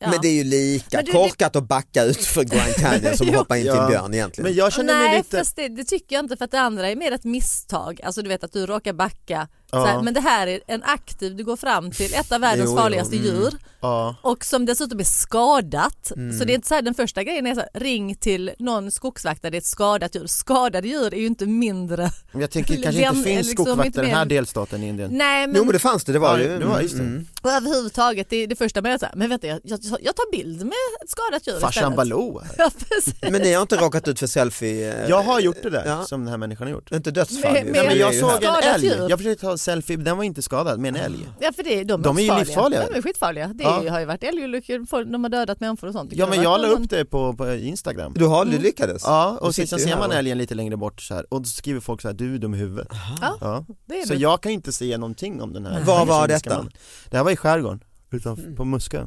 ja. 0.00 0.10
Men 0.10 0.18
det 0.22 0.28
är 0.28 0.32
ju 0.34 0.44
lika 0.44 0.96
Men 0.96 1.04
du- 1.04 1.12
korkat 1.12 1.56
att 1.56 1.68
backa 1.68 2.04
ut 2.04 2.24
för 2.24 2.44
Grand 2.44 2.74
Canyon 2.74 3.16
som 3.16 3.28
att 3.30 3.34
hoppa 3.34 3.56
in 3.56 3.62
till 3.62 3.72
Ja. 3.74 3.82
en 3.82 3.90
björn 3.90 4.14
egentligen. 4.14 4.48
Men 4.50 4.54
jag 4.58 4.72
känner 4.72 4.94
mig 4.98 5.08
Nej 5.08 5.18
lite, 5.18 5.38
fast 5.38 5.56
det, 5.56 5.68
det 5.68 5.84
tycker 5.84 6.16
jag 6.16 6.24
inte 6.24 6.36
för 6.36 6.44
att 6.44 6.50
det 6.50 6.60
andra 6.60 6.88
är 6.88 6.96
mer 6.96 7.12
ett 7.12 7.24
misstag. 7.24 8.00
Alltså 8.04 8.22
du 8.22 8.28
vet 8.28 8.44
att 8.44 8.52
du 8.52 8.66
råkar 8.66 8.92
backa. 8.92 9.48
Ja. 9.72 9.84
Här, 9.84 10.02
men 10.02 10.14
det 10.14 10.20
här 10.20 10.46
är 10.46 10.60
en 10.66 10.82
aktiv, 10.82 11.36
du 11.36 11.44
går 11.44 11.56
fram 11.56 11.90
till 11.90 12.14
ett 12.14 12.32
av 12.32 12.40
världens 12.40 12.66
Jo, 12.70 12.72
jo, 12.76 12.82
farligaste 12.82 13.16
mm. 13.16 13.26
djur 13.28 13.52
ja. 13.80 14.16
och 14.22 14.44
som 14.44 14.66
dessutom 14.66 15.00
är 15.00 15.04
skadat. 15.04 16.12
Mm. 16.16 16.38
Så 16.38 16.44
det 16.44 16.52
är 16.52 16.54
inte 16.54 16.68
så 16.68 16.74
här, 16.74 16.82
den 16.82 16.94
första 16.94 17.22
grejen 17.24 17.46
är 17.46 17.54
så 17.54 17.60
här, 17.60 17.68
ring 17.74 18.14
till 18.14 18.50
någon 18.58 18.90
skogsvaktare, 18.90 19.50
det 19.50 19.56
är 19.56 19.58
ett 19.58 19.64
skadat 19.66 20.14
djur. 20.14 20.26
Skadade 20.26 20.88
djur 20.88 21.14
är 21.14 21.18
ju 21.20 21.26
inte 21.26 21.46
mindre. 21.46 22.10
jag 22.32 22.50
tänker 22.50 22.76
det 22.76 22.82
kanske 22.82 23.00
Den- 23.02 23.16
inte 23.16 23.28
finns 23.28 23.46
liksom 23.46 23.64
skogsvakter 23.64 23.86
inte 23.86 24.00
i 24.00 24.04
den 24.04 24.14
här 24.14 24.24
delstaten 24.24 24.82
i 24.82 24.88
Indien. 24.88 25.10
Nej 25.12 25.46
men 25.46 25.56
Jo 25.56 25.64
men 25.64 25.72
det 25.72 25.78
fanns 25.78 26.04
det, 26.04 26.12
det 26.12 26.18
var 26.18 26.38
Ja, 26.38 26.44
ju. 26.44 26.58
det 26.58 26.64
var 26.64 26.80
just 26.80 26.96
det. 26.96 27.02
Mm. 27.02 27.26
och 27.42 27.50
överhuvudtaget 27.50 28.30
det, 28.30 28.46
det 28.46 28.56
första 28.56 28.82
man 28.82 28.90
gör 28.90 28.98
så 28.98 29.06
här, 29.06 29.14
men 29.16 29.28
vänta 29.28 29.46
jag, 29.46 29.60
jag, 29.64 29.80
jag 30.00 30.16
tar 30.16 30.30
bild 30.32 30.58
med 30.64 30.72
ett 31.04 31.10
skadat 31.10 31.46
djur 31.46 31.60
Farsan 31.60 31.70
istället. 31.92 31.96
Baloo. 31.96 32.42
Ja, 32.58 32.70
precis. 32.88 33.14
Men 33.22 33.32
ni 33.42 33.52
har 33.52 33.62
inte 33.62 33.76
råkat 33.76 34.08
ut 34.08 34.18
för 34.18 34.26
selfie? 34.26 35.02
eh, 35.04 35.08
Jag 35.10 35.22
har 35.22 35.40
gjort 35.40 35.62
det 35.62 35.70
där 35.70 35.82
Ja. 35.86 36.04
som 36.04 36.20
den 36.20 36.28
här 36.28 36.36
människan 36.38 36.66
har 36.66 36.74
gjort. 36.74 36.92
Inte 36.92 37.10
dödsfall 37.10 37.52
Med- 37.52 37.64
med- 37.64 37.72
Nej, 37.72 37.84
men 37.86 37.92
Det 37.98 38.02
är 38.02 38.12
jag 38.12 38.14
såg 38.14 38.44
en 38.44 38.74
älg, 38.74 38.84
djur. 38.86 39.06
jag 39.10 39.18
försökte 39.18 39.46
ta 39.46 39.58
selfie, 39.60 39.96
den 39.96 40.16
var 40.16 40.24
inte 40.24 40.42
skadad 40.42 40.80
med 40.80 40.88
en 40.88 40.96
älg. 41.04 41.28
Ja 41.40 41.52
för 41.56 41.62
det, 41.62 41.84
de, 41.84 42.02
De 42.02 42.16
är 42.18 42.20
ju 42.22 42.28
farliga. 42.28 42.44
livsfarliga. 42.44 42.86
De 42.90 42.98
är 42.98 43.02
skitfarliga. 43.02 43.46
Det 43.54 43.64
Ja. 43.64 43.82
är, 43.84 43.90
har 43.90 44.00
ju 44.00 44.06
varit 44.06 44.22
älgolyckor, 44.22 45.04
de 45.12 45.24
har 45.24 45.28
dödat 45.30 45.60
människor 45.60 45.86
och 45.88 45.92
sånt. 45.92 46.12
Ja 46.12 46.26
men 46.26 46.42
jag 46.42 46.60
la 46.60 46.68
upp 46.68 46.90
det 46.90 47.04
på, 47.04 47.32
på 47.34 47.54
Instagram. 47.54 48.12
Du 48.16 48.26
har, 48.26 48.44
du 48.44 48.58
lyckades? 48.58 49.02
Ja, 49.04 49.38
och 49.40 49.54
sen, 49.54 49.66
ser 49.66 49.96
man 49.98 50.12
älgen 50.12 50.38
lite 50.38 50.54
längre 50.54 50.76
bort 50.76 51.00
så 51.02 51.14
här 51.14 51.26
och 51.34 51.40
då 51.42 51.46
skriver 51.46 51.80
folk 51.80 52.00
så 52.00 52.08
här, 52.08 52.14
du 52.14 52.34
är 52.34 52.38
dum 52.38 52.54
i 52.54 52.58
huvudet. 52.58 52.88
Ja, 53.20 53.36
Ja. 53.40 53.64
det 53.86 54.00
är 54.00 54.06
Så 54.06 54.12
det. 54.14 54.18
jag 54.20 54.40
kan 54.40 54.52
inte 54.52 54.72
säga 54.72 54.98
någonting 54.98 55.42
om 55.42 55.52
den 55.52 55.66
här 55.66 55.84
Var 55.84 56.06
var 56.06 56.28
detta? 56.28 56.54
mannen. 56.54 56.72
Det 57.10 57.16
här 57.16 57.24
var 57.24 57.30
i 57.30 57.36
skärgården, 57.36 57.84
utanför, 58.10 58.50
på 58.56 58.64
Muskö. 58.64 59.06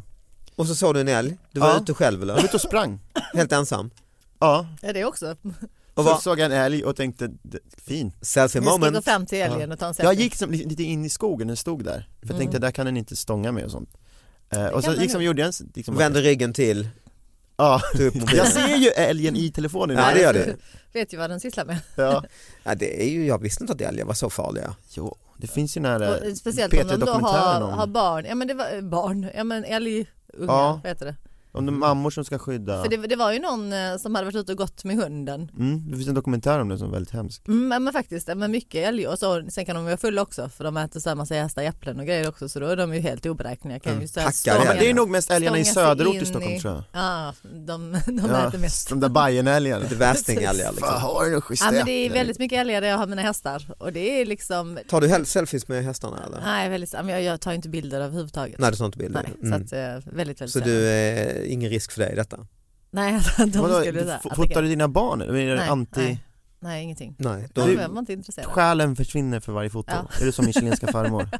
Och 0.55 0.67
så 0.67 0.75
såg 0.75 0.93
du 0.93 1.01
en 1.01 1.07
älg? 1.07 1.37
Du 1.51 1.59
var 1.59 1.67
Ja. 1.69 1.77
ute 1.81 1.93
själv 1.93 2.19
Jag 2.19 2.27
var 2.27 2.33
eller? 2.33 2.45
ute 2.45 2.55
och 2.57 2.61
sprang. 2.61 2.99
Helt 3.33 3.51
ensam? 3.51 3.89
Ja, 4.39 4.65
Ja, 4.81 4.93
det 4.93 5.05
också. 5.05 5.35
Och 5.93 6.03
så 6.03 6.15
såg 6.17 6.39
jag 6.39 6.45
en 6.45 6.51
älg 6.51 6.83
och 6.85 6.95
tänkte, 6.95 7.27
"D- 7.27 7.57
fin. 7.85 8.11
selfie 8.21 8.61
Ni 8.61 8.65
ska 8.67 8.71
gå 8.71 8.77
moment? 8.77 9.05
fram 9.05 9.25
till 9.25 9.37
älgen 9.37 9.71
och 9.71 9.79
ta 9.79 9.87
en 9.87 9.93
selfie. 9.93 10.09
Jag 10.13 10.21
gick 10.21 10.35
som, 10.35 10.51
lite 10.51 10.83
in 10.83 11.05
i 11.05 11.09
skogen, 11.09 11.47
den 11.47 11.57
stod 11.57 11.83
där. 11.83 12.09
För 12.21 12.27
jag 12.29 12.37
tänkte, 12.37 12.59
där 12.59 12.71
kan 12.71 12.85
den 12.85 12.97
inte 12.97 13.15
stånga 13.15 13.51
mig 13.51 13.65
och 13.65 13.71
sånt. 13.71 13.89
Eh, 14.49 14.65
och 14.65 14.83
så 14.83 14.91
liksom 14.91 15.23
gjorde 15.23 15.41
jag 15.41 15.47
en, 15.47 15.71
liksom, 15.75 15.95
Vände 15.97 16.21
ryggen 16.21 16.53
till, 16.53 16.89
Ja, 17.57 17.81
jag 18.35 18.47
ser 18.47 18.75
ju 18.75 18.87
älgen 18.89 19.35
i 19.35 19.51
telefonen. 19.51 19.97
Ja 19.97 20.11
det 20.13 20.21
gör 20.21 20.33
du. 20.33 20.55
Vet 20.93 21.13
ju 21.13 21.17
vad 21.17 21.29
den 21.29 21.39
sysslar 21.39 21.65
med. 21.65 21.77
Ja. 21.95 22.23
Ja, 22.63 22.75
det 22.75 23.03
är 23.03 23.09
ju, 23.09 23.25
jag 23.25 23.41
visste 23.41 23.63
inte 23.63 23.73
att 23.73 23.81
älgar 23.81 24.05
var 24.05 24.13
så 24.13 24.29
farliga. 24.29 24.75
Jo, 24.89 25.17
det 25.37 25.47
finns 25.47 25.77
ju 25.77 25.81
den 25.81 26.01
här 26.01 26.29
Och 26.31 26.37
speciellt 26.37 26.73
om 26.73 26.79
de 26.79 26.83
då 26.85 27.05
P3-dokumentären 27.05 27.61
har, 27.61 27.71
har 27.71 27.87
barn. 27.87 28.25
Ja 28.25 28.35
men 28.35 28.47
det 28.47 28.53
var 28.53 28.75
eh, 28.75 28.81
barn, 28.81 29.27
ja 29.35 29.43
men 29.43 29.63
älgungar, 29.65 30.07
Ja. 30.39 30.79
vad 30.83 30.89
heter 30.91 31.05
det? 31.05 31.15
Om 31.53 31.65
de 31.65 31.79
mammor 31.79 32.09
som 32.11 32.25
ska 32.25 32.39
skydda. 32.39 32.83
För 32.83 32.89
det, 32.89 32.97
det 33.07 33.15
var 33.15 33.31
ju 33.33 33.39
någon 33.39 33.73
eh, 33.73 33.97
som 33.97 34.15
hade 34.15 34.25
varit 34.25 34.35
ute 34.35 34.51
och 34.51 34.57
gått 34.57 34.83
med 34.83 34.95
hunden. 34.97 35.51
Mm, 35.59 35.91
det 35.91 35.95
finns 35.97 36.07
en 36.07 36.13
dokumentär 36.15 36.59
om 36.59 36.69
det 36.69 36.77
som 36.77 36.87
är 36.87 36.91
väldigt 36.91 37.13
hemsk. 37.13 37.47
Mm, 37.47 37.67
men- 37.67 37.83
men 37.83 37.93
faktiskt, 37.93 38.27
men 38.35 38.51
mycket 38.51 38.87
älg 38.87 39.07
och 39.07 39.19
så, 39.19 39.43
sen 39.49 39.65
kan 39.65 39.75
de 39.75 39.85
vara 39.85 39.97
fulla 39.97 40.21
också 40.21 40.49
för 40.49 40.63
de 40.63 40.77
äter 40.77 40.99
så 40.99 41.09
här 41.09 41.15
massa 41.15 41.35
jästa 41.35 41.63
äpplen 41.63 41.99
och 41.99 42.05
grejer 42.05 42.29
också 42.29 42.49
så 42.49 42.59
då 42.59 42.65
är 42.67 42.75
de 42.77 42.93
ju 42.93 42.99
helt 42.99 43.25
oberäkneliga. 43.25 43.79
Kan 43.79 44.01
ju 44.01 44.07
så 44.07 44.19
här 44.19 44.31
stånga-. 44.31 44.73
Det 44.73 44.89
är 44.89 44.93
nog 44.93 45.09
mest 45.09 45.31
älgarna 45.31 45.59
i 45.59 45.65
söderort 45.65 46.15
i 46.15 46.25
Stockholm 46.25 46.59
tror 46.59 46.73
jag. 46.73 46.83
Ja, 47.03 47.33
de, 47.43 47.97
de 48.05 48.29
Ja, 48.29 48.47
äter 48.47 48.57
mest. 48.59 48.89
de 48.89 48.99
där 48.99 49.09
Bajenälgarna. 49.09 49.83
Lite 49.83 49.95
värstingälgar 49.95 50.71
liksom. 50.71 50.87
Fan, 50.87 51.41
Ja 51.59 51.71
men 51.71 51.85
det 51.85 51.91
är 51.91 52.09
väldigt 52.09 52.39
mycket 52.39 52.59
älgar 52.59 52.81
där 52.81 52.87
jag 52.87 52.97
har 52.97 53.07
mina 53.07 53.21
hästar 53.21 53.65
och 53.77 53.93
det 53.93 54.21
är 54.21 54.25
liksom 54.25 54.79
Tar 54.89 55.01
du 55.19 55.25
selfies 55.25 55.67
med 55.67 55.83
hästarna 55.83 56.19
eller? 56.27 56.41
Nej, 56.45 56.69
väldigt, 56.69 56.93
jag, 56.93 57.23
jag 57.23 57.41
tar 57.41 57.53
inte 57.53 57.69
bilder 57.69 58.01
överhuvudtaget. 58.01 58.59
Nej 58.59 58.71
du 58.71 58.77
tar 58.77 58.85
inte 58.85 58.97
bilder? 58.97 59.21
Nej, 59.23 59.33
Mm. 59.53 59.67
så 59.67 59.75
att, 59.77 59.81
eh, 60.05 60.11
väldigt, 60.13 60.41
väldigt 60.41 60.49
Så 60.53 60.59
du 60.59 60.87
är 60.89 61.42
ingen 61.45 61.69
risk 61.69 61.91
för 61.91 62.01
dig 62.01 62.11
i 62.13 62.15
detta? 62.15 62.47
Nej, 62.91 63.21
de 63.37 63.59
Vadå, 63.59 63.81
skulle 63.81 64.15
f- 64.25 64.31
fotar 64.35 64.61
du 64.61 64.67
dina 64.67 64.87
barn? 64.87 65.21
Är 65.21 65.27
det 65.27 65.55
Nej, 65.55 65.69
anti... 65.69 65.99
nej. 66.01 66.23
Nej, 66.59 66.83
ingenting. 66.83 67.15
Nej. 67.19 67.49
De 67.53 67.75
De, 67.75 67.87
var 67.87 67.99
inte 67.99 68.13
intresserade. 68.13 68.53
Själen 68.53 68.95
försvinner 68.95 69.39
för 69.39 69.51
varje 69.51 69.69
foto. 69.69 69.91
Ja. 69.91 70.07
Är 70.21 70.25
du 70.25 70.31
som 70.31 70.45
min 70.45 70.53
chilenska 70.53 70.87
farmor? 70.87 71.29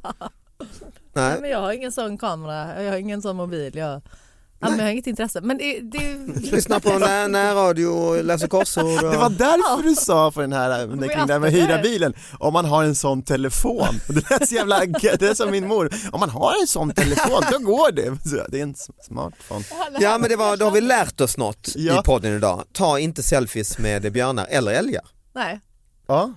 Nej, 1.16 1.30
nej. 1.32 1.42
men 1.42 1.50
jag 1.50 1.62
har 1.62 1.74
ingen 1.74 1.92
sån 1.92 2.18
kamera, 2.18 2.84
jag 2.84 2.92
har 2.92 2.98
ingen 2.98 3.22
sån 3.22 3.36
mobil. 3.36 3.76
Jag, 3.76 4.02
ja, 4.64 4.70
men 4.70 4.80
jag 4.80 4.86
har 4.86 4.92
inget 4.92 5.08
intresse. 5.08 5.42
Men 5.42 5.58
det, 5.58 5.80
det 5.80 6.18
Lyssna 6.52 6.80
på 6.80 6.90
när, 6.90 7.28
närradio 7.28 7.86
och 7.88 8.24
läser 8.24 8.48
korsord. 8.48 9.04
Och... 9.04 9.12
Det 9.12 9.18
var 9.18 9.30
därför 9.30 9.84
du 9.84 9.96
sa 9.96 10.32
för 10.32 10.42
den 10.42 10.54
här, 10.54 10.88
det 10.88 11.08
kring 11.08 11.28
det 11.28 11.34
här 11.34 11.40
med 11.40 11.48
att 11.48 11.54
hyra 11.54 11.82
bilen, 11.82 12.14
om 12.40 12.54
man 12.54 12.66
har 12.66 12.84
en 12.84 12.96
sån 12.96 13.24
telefon. 13.24 14.00
Det 14.08 14.30
lät 14.30 14.50
så 14.50 14.56
jävla, 14.56 14.86
det 14.86 15.22
är 15.22 15.34
som 15.34 15.52
min 15.52 15.68
mor, 15.68 15.90
om 16.12 16.20
man 16.20 16.30
har 16.30 16.62
en 16.62 16.68
sån 16.68 16.92
telefon 16.94 17.44
då 17.52 17.58
går 17.60 17.92
det. 17.92 18.18
Det 18.50 18.60
är 18.60 18.64
en 18.64 18.76
smartphone. 19.08 19.64
Ja 20.00 20.18
men 20.18 20.30
det 20.30 20.36
var, 20.36 20.58
då 20.58 20.66
har 20.66 20.72
vi 20.72 20.82
lärt 20.82 21.22
oss 21.22 21.38
något 21.38 21.70
Ja. 21.76 22.00
i 22.00 22.04
podden 22.04 22.36
idag. 22.36 22.64
Ta 22.74 23.00
inte 23.00 23.24
selfies 23.24 23.78
med 23.78 24.12
björnar 24.12 24.48
eller 24.50 24.72
älgar. 24.72 25.04
Nej. 25.36 25.60
Ja, 26.08 26.34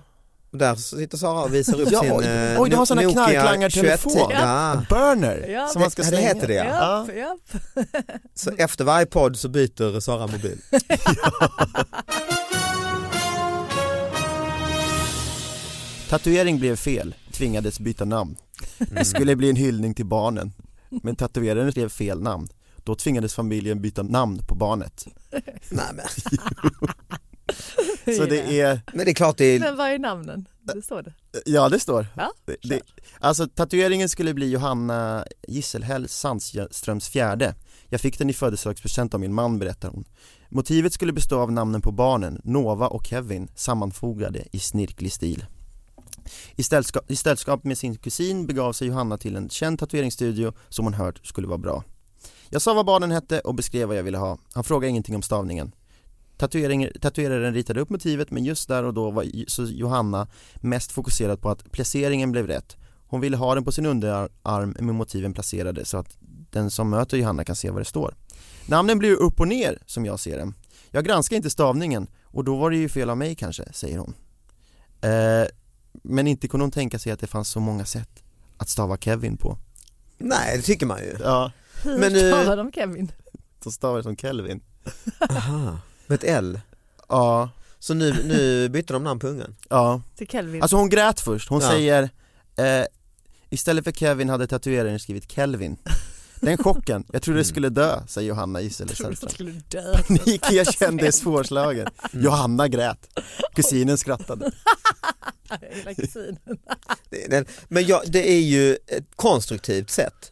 där 0.57 0.75
sitter 0.75 1.17
Sara 1.17 1.43
och 1.43 1.53
visar 1.53 1.81
upp 1.81 1.91
Ja, 1.91 2.01
sin 2.01 2.11
oj, 2.11 2.25
eh, 2.25 2.61
oj, 2.61 2.87
sån 2.87 2.97
här 2.97 3.05
Nokia 3.05 3.25
knarklangartelefon. 3.25 4.11
21. 4.13 4.27
Ja. 4.31 4.81
burner 4.89 5.47
Ja, 5.49 5.67
som 5.67 5.81
man 5.81 5.91
ska 5.91 6.01
Ja, 6.01 6.05
det 6.09 6.17
slänga. 6.17 6.27
heter 6.27 6.47
det 6.47 6.53
ja. 6.53 6.65
Ja. 6.65 7.07
Japp, 7.13 7.17
japp. 7.17 7.85
Så 8.35 8.51
efter 8.57 8.83
varje 8.83 9.05
podd 9.05 9.37
så 9.37 9.49
byter 9.49 9.99
Sara 9.99 10.27
mobil. 10.27 10.61
Tatuering 16.09 16.59
blev 16.59 16.75
fel, 16.75 17.15
tvingades 17.31 17.79
byta 17.79 18.05
namn. 18.05 18.35
Det 18.77 19.05
skulle 19.05 19.35
bli 19.35 19.49
en 19.49 19.55
hyllning 19.55 19.93
till 19.93 20.05
barnen. 20.05 20.53
Men 20.89 21.15
tatueraren 21.15 21.71
skrev 21.71 21.89
fel 21.89 22.21
namn. 22.21 22.47
Då 22.83 22.95
tvingades 22.95 23.33
familjen 23.33 23.81
byta 23.81 24.03
namn 24.03 24.39
på 24.47 24.55
barnet. 24.55 25.07
Nej, 25.69 25.85
men, 25.93 26.05
Så 28.17 28.25
det 28.25 28.59
är, 28.61 28.79
men 28.93 29.05
det 29.05 29.11
är 29.11 29.15
klart 29.15 29.37
det 29.37 29.45
är, 29.45 29.59
Men 29.59 29.77
vad 29.77 29.87
är 29.91 29.99
namnen? 29.99 30.47
Det 30.61 30.81
står 30.81 31.01
det. 31.01 31.13
ja 31.45 31.69
det 31.69 31.79
står. 31.79 32.07
Ja, 32.17 32.31
Det, 32.45 32.55
det, 32.63 32.81
alltså 33.19 33.47
tatueringen 33.47 34.09
skulle 34.09 34.33
bli 34.33 34.49
Johanna 34.49 35.25
Gisselhäll 35.47 36.07
Sandströms 36.09 37.09
fjärde. 37.09 37.55
Jag 37.89 38.01
fick 38.01 38.17
den 38.17 38.29
i 38.29 38.33
födelsedagspresent 38.33 39.13
av 39.13 39.19
min 39.19 39.33
man 39.33 39.59
berättar 39.59 39.89
hon. 39.89 40.05
Motivet 40.49 40.93
skulle 40.93 41.13
bestå 41.13 41.39
av 41.39 41.51
namnen 41.51 41.81
på 41.81 41.91
barnen, 41.91 42.41
Nova 42.43 42.87
och 42.87 43.05
Kevin, 43.05 43.47
sammanfogade 43.55 44.43
i 44.51 44.59
snirklig 44.59 45.11
stil. 45.11 45.45
I 46.55 46.63
sällskap, 46.63 47.11
I 47.11 47.15
sällskap 47.15 47.63
med 47.63 47.77
sin 47.77 47.95
kusin 47.95 48.47
begav 48.47 48.73
sig 48.73 48.87
Johanna 48.87 49.17
till 49.17 49.35
en 49.35 49.49
känd 49.49 49.79
tatueringsstudio 49.79 50.53
som 50.69 50.85
hon 50.85 50.93
hört 50.93 51.27
skulle 51.27 51.47
vara 51.47 51.57
bra. 51.57 51.83
Jag 52.49 52.61
sa 52.61 52.73
vad 52.73 52.85
barnen 52.85 53.11
hette 53.11 53.39
och 53.39 53.55
beskrev 53.55 53.87
vad 53.87 53.97
jag 53.97 54.03
ville 54.03 54.17
ha. 54.17 54.37
Han 54.53 54.63
frågade 54.63 54.89
ingenting 54.89 55.15
om 55.15 55.21
stavningen. 55.21 55.71
Tatueraren 56.37 57.53
ritade 57.53 57.79
upp 57.81 57.89
motivet 57.89 58.31
men 58.31 58.45
just 58.45 58.67
där 58.67 58.83
och 58.83 58.93
då 58.93 59.11
var 59.11 59.23
Johanna 59.63 60.27
mest 60.55 60.91
fokuserad 60.91 61.41
på 61.41 61.49
att 61.49 61.71
placeringen 61.71 62.31
blev 62.31 62.47
rätt. 62.47 62.77
Hon 63.07 63.21
ville 63.21 63.37
ha 63.37 63.55
den 63.55 63.63
på 63.63 63.71
sin 63.71 63.85
underarm 63.85 64.75
med 64.79 64.95
motiven 64.95 65.33
placerade 65.33 65.85
så 65.85 65.97
att 65.97 66.17
den 66.51 66.71
som 66.71 66.89
möter 66.89 67.17
Johanna 67.17 67.43
kan 67.43 67.55
se 67.55 67.69
vad 67.69 67.81
det 67.81 67.85
står. 67.85 68.15
Namnen 68.65 68.99
blir 68.99 69.09
ju 69.09 69.15
upp 69.15 69.39
och 69.39 69.47
ner 69.47 69.81
som 69.85 70.05
jag 70.05 70.19
ser 70.19 70.39
dem. 70.39 70.53
Jag 70.91 71.05
granskar 71.05 71.35
inte 71.35 71.49
stavningen 71.49 72.07
och 72.23 72.43
då 72.43 72.55
var 72.57 72.71
det 72.71 72.77
ju 72.77 72.89
fel 72.89 73.09
av 73.09 73.17
mig 73.17 73.35
kanske, 73.35 73.73
säger 73.73 73.97
hon. 73.97 74.13
Eh, 75.01 75.47
men 76.03 76.27
inte 76.27 76.47
kunde 76.47 76.63
hon 76.63 76.71
tänka 76.71 76.99
sig 76.99 77.11
att 77.11 77.19
det 77.19 77.27
fanns 77.27 77.49
så 77.49 77.59
många 77.59 77.85
sätt 77.85 78.23
att 78.57 78.69
stava 78.69 78.97
Kevin 78.97 79.37
på. 79.37 79.57
nej 80.17 80.57
det 80.57 80.63
tycker 80.63 80.85
man 80.85 80.99
ju. 80.99 81.15
Ja, 81.23 81.51
Hur 81.83 81.97
Men 81.97 82.13
nu- 82.13 82.31
stavar 82.31 82.57
de 82.57 82.71
Kevin? 82.71 83.11
de 83.63 83.71
stavar 83.71 83.97
det 83.97 84.03
som 84.03 84.15
Kelvin. 84.17 84.61
Aha. 85.29 85.79
Med 86.07 86.15
ett 86.15 86.23
L. 86.23 86.59
Ja, 87.09 87.49
Så 87.79 87.93
nu, 87.93 88.23
nu 88.23 88.69
bytte 88.69 88.93
de 88.93 89.03
namn 89.03 89.19
på 89.19 89.27
ungen. 89.27 89.55
ja. 89.69 90.01
Till 90.15 90.27
Kelvin. 90.27 90.61
Alltså 90.61 90.77
hon 90.77 90.89
grät 90.89 91.19
först, 91.19 91.49
hon 91.49 91.61
Ja. 91.61 91.69
säger 91.69 92.03
eh, 92.55 92.85
Istället 93.49 93.83
för 93.83 93.91
Kevin 93.91 94.29
hade 94.29 94.47
tatueraren 94.47 94.99
skrivit 94.99 95.31
Kelvin 95.31 95.77
Den 96.41 96.57
chocken, 96.57 97.03
jag 97.13 97.21
trodde 97.21 97.35
Mm. 97.35 97.39
jag 97.39 97.45
skulle 97.45 97.69
dö, 97.69 98.01
säger 98.07 98.27
Johanna 98.29 98.61
Gisela 98.61 98.89
Jag 98.89 98.97
trodde 98.97 99.17
jag 99.21 99.31
skulle 99.31 99.51
dö. 99.51 99.97
Panikerkände 100.07 101.07
är 101.07 101.11
svårslagen 101.11 101.87
Johanna 102.13 102.67
grät, 102.67 103.07
kusinen 103.55 103.97
skrattade 103.97 104.51
Hela 105.71 105.93
kusinen. 105.93 106.37
Det- 107.09 107.27
den- 107.29 107.45
Men 107.67 107.85
ja, 107.85 108.03
det 108.07 108.31
är 108.31 108.41
ju 108.41 108.73
ett 108.87 109.05
konstruktivt 109.15 109.89
sätt. 109.89 110.31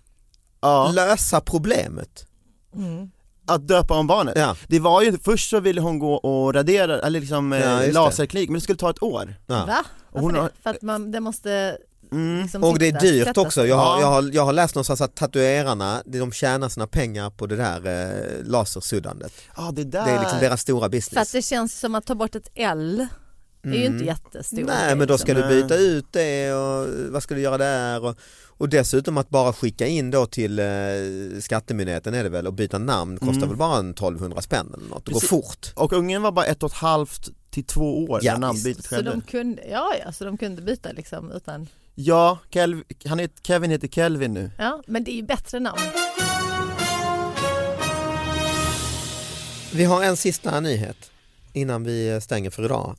Ja, 0.61 0.91
Lösa 0.95 1.41
problemet. 1.41 2.25
Mm. 2.75 3.11
Att 3.47 3.67
döpa 3.67 3.93
om 3.93 4.07
barnet 4.07 4.33
Ja. 4.37 4.55
Det 4.67 4.79
var 4.79 5.01
ju, 5.01 5.17
först 5.23 5.49
så 5.49 5.59
ville 5.59 5.81
hon 5.81 5.99
gå 5.99 6.13
och 6.15 6.53
radera, 6.53 6.99
eller 6.99 7.19
liksom 7.19 7.51
Ja, 7.51 7.83
eh, 7.83 7.93
laserklinik, 7.93 8.49
men 8.49 8.53
det 8.53 8.61
skulle 8.61 8.77
ta 8.77 8.89
ett 8.89 9.03
år 9.03 9.35
Ja. 9.47 9.65
Va? 9.65 9.83
Och 10.11 10.21
hon 10.21 10.33
Varför 10.33 10.41
har- 10.41 10.49
det? 10.49 10.61
För 10.63 10.69
att 10.69 10.81
man, 10.81 11.11
det 11.11 11.19
måste 11.19 11.77
mm. 12.11 12.41
liksom 12.41 12.63
Och 12.63 12.79
det 12.79 12.87
är 12.87 12.99
dyrt 12.99 13.27
sätta 13.27 13.41
också. 13.41 13.65
Jag 13.67 13.75
har, 13.75 13.85
Ja. 13.95 14.01
jag, 14.01 14.07
har, 14.07 14.29
jag 14.33 14.45
har 14.45 14.53
läst 14.53 14.75
någonstans 14.75 15.01
att 15.01 15.15
tatuerarna, 15.15 16.01
de 16.05 16.31
tjänar 16.31 16.69
sina 16.69 16.87
pengar 16.87 17.29
på 17.29 17.47
det 17.47 17.55
där 17.55 17.85
eh, 17.85 18.43
lasersuddandet. 18.45 19.33
Ja 19.57 19.71
det 19.73 19.83
där 19.83 20.05
Det 20.05 20.11
är 20.11 20.19
liksom 20.19 20.39
deras 20.39 20.61
stora 20.61 20.79
För 20.79 20.85
att 20.85 20.91
business. 20.91 21.31
det 21.31 21.41
känns 21.41 21.79
som 21.79 21.95
att 21.95 22.05
ta 22.05 22.15
bort 22.15 22.35
ett 22.35 22.49
L 22.55 23.07
är 23.73 23.79
ju 23.79 23.85
inte 23.85 24.05
jättestor 24.05 24.57
Mm. 24.57 24.67
Nej 24.75 24.85
grej, 24.87 24.95
men 24.95 25.07
då 25.07 25.17
ska 25.17 25.33
liksom. 25.33 25.49
du 25.51 25.61
byta 25.63 25.75
ut 25.75 26.05
det 26.11 26.53
och 26.53 26.87
vad 27.11 27.23
ska 27.23 27.35
du 27.35 27.41
göra 27.41 27.57
där 27.57 28.03
och, 28.05 28.15
och 28.47 28.69
dessutom 28.69 29.17
att 29.17 29.29
bara 29.29 29.53
skicka 29.53 29.87
in 29.87 30.11
då 30.11 30.25
till 30.25 30.59
eh, 30.59 30.65
skattemyndigheten 31.41 32.13
är 32.13 32.23
det 32.23 32.29
väl 32.29 32.47
och 32.47 32.53
byta 32.53 32.77
namn 32.77 33.17
kostar 33.17 33.33
Mm. 33.35 33.49
väl 33.49 33.57
bara 33.57 33.77
en 33.79 33.89
1200 33.91 34.41
spänn 34.41 34.73
eller 34.77 34.89
något, 34.89 35.05
det 35.05 35.11
går 35.11 35.19
fort. 35.19 35.71
Och 35.75 35.93
ungen 35.93 36.21
var 36.21 36.31
bara 36.31 36.45
ett 36.45 36.63
och 36.63 36.69
ett 36.71 36.77
halvt 36.77 37.29
till 37.49 37.65
två 37.65 38.03
år 38.05 38.19
Ja, 38.23 38.33
när 38.33 38.39
namnbytet 38.39 38.83
Så 38.85 38.95
skedde 38.95 39.09
de 39.11 39.21
kunde, 39.21 39.61
ja, 39.71 39.93
ja, 40.05 40.11
så 40.11 40.23
de 40.25 40.37
kunde 40.37 40.61
byta 40.61 40.91
liksom 40.91 41.31
utan, 41.31 41.67
Ja, 41.95 42.37
Kelv, 42.49 42.83
han 43.05 43.19
heter, 43.19 43.43
Kevin 43.43 43.71
heter 43.71 43.87
Kelvin 43.87 44.33
nu 44.33 44.51
ja 44.57 44.81
men 44.87 45.03
det 45.03 45.11
är 45.11 45.15
ju 45.15 45.23
bättre 45.23 45.59
namn. 45.59 45.79
Vi 49.73 49.83
har 49.83 50.03
en 50.03 50.17
sista 50.17 50.59
nyhet 50.59 51.11
innan 51.53 51.83
vi 51.83 52.19
stänger 52.21 52.49
för 52.49 52.65
idag. 52.65 52.95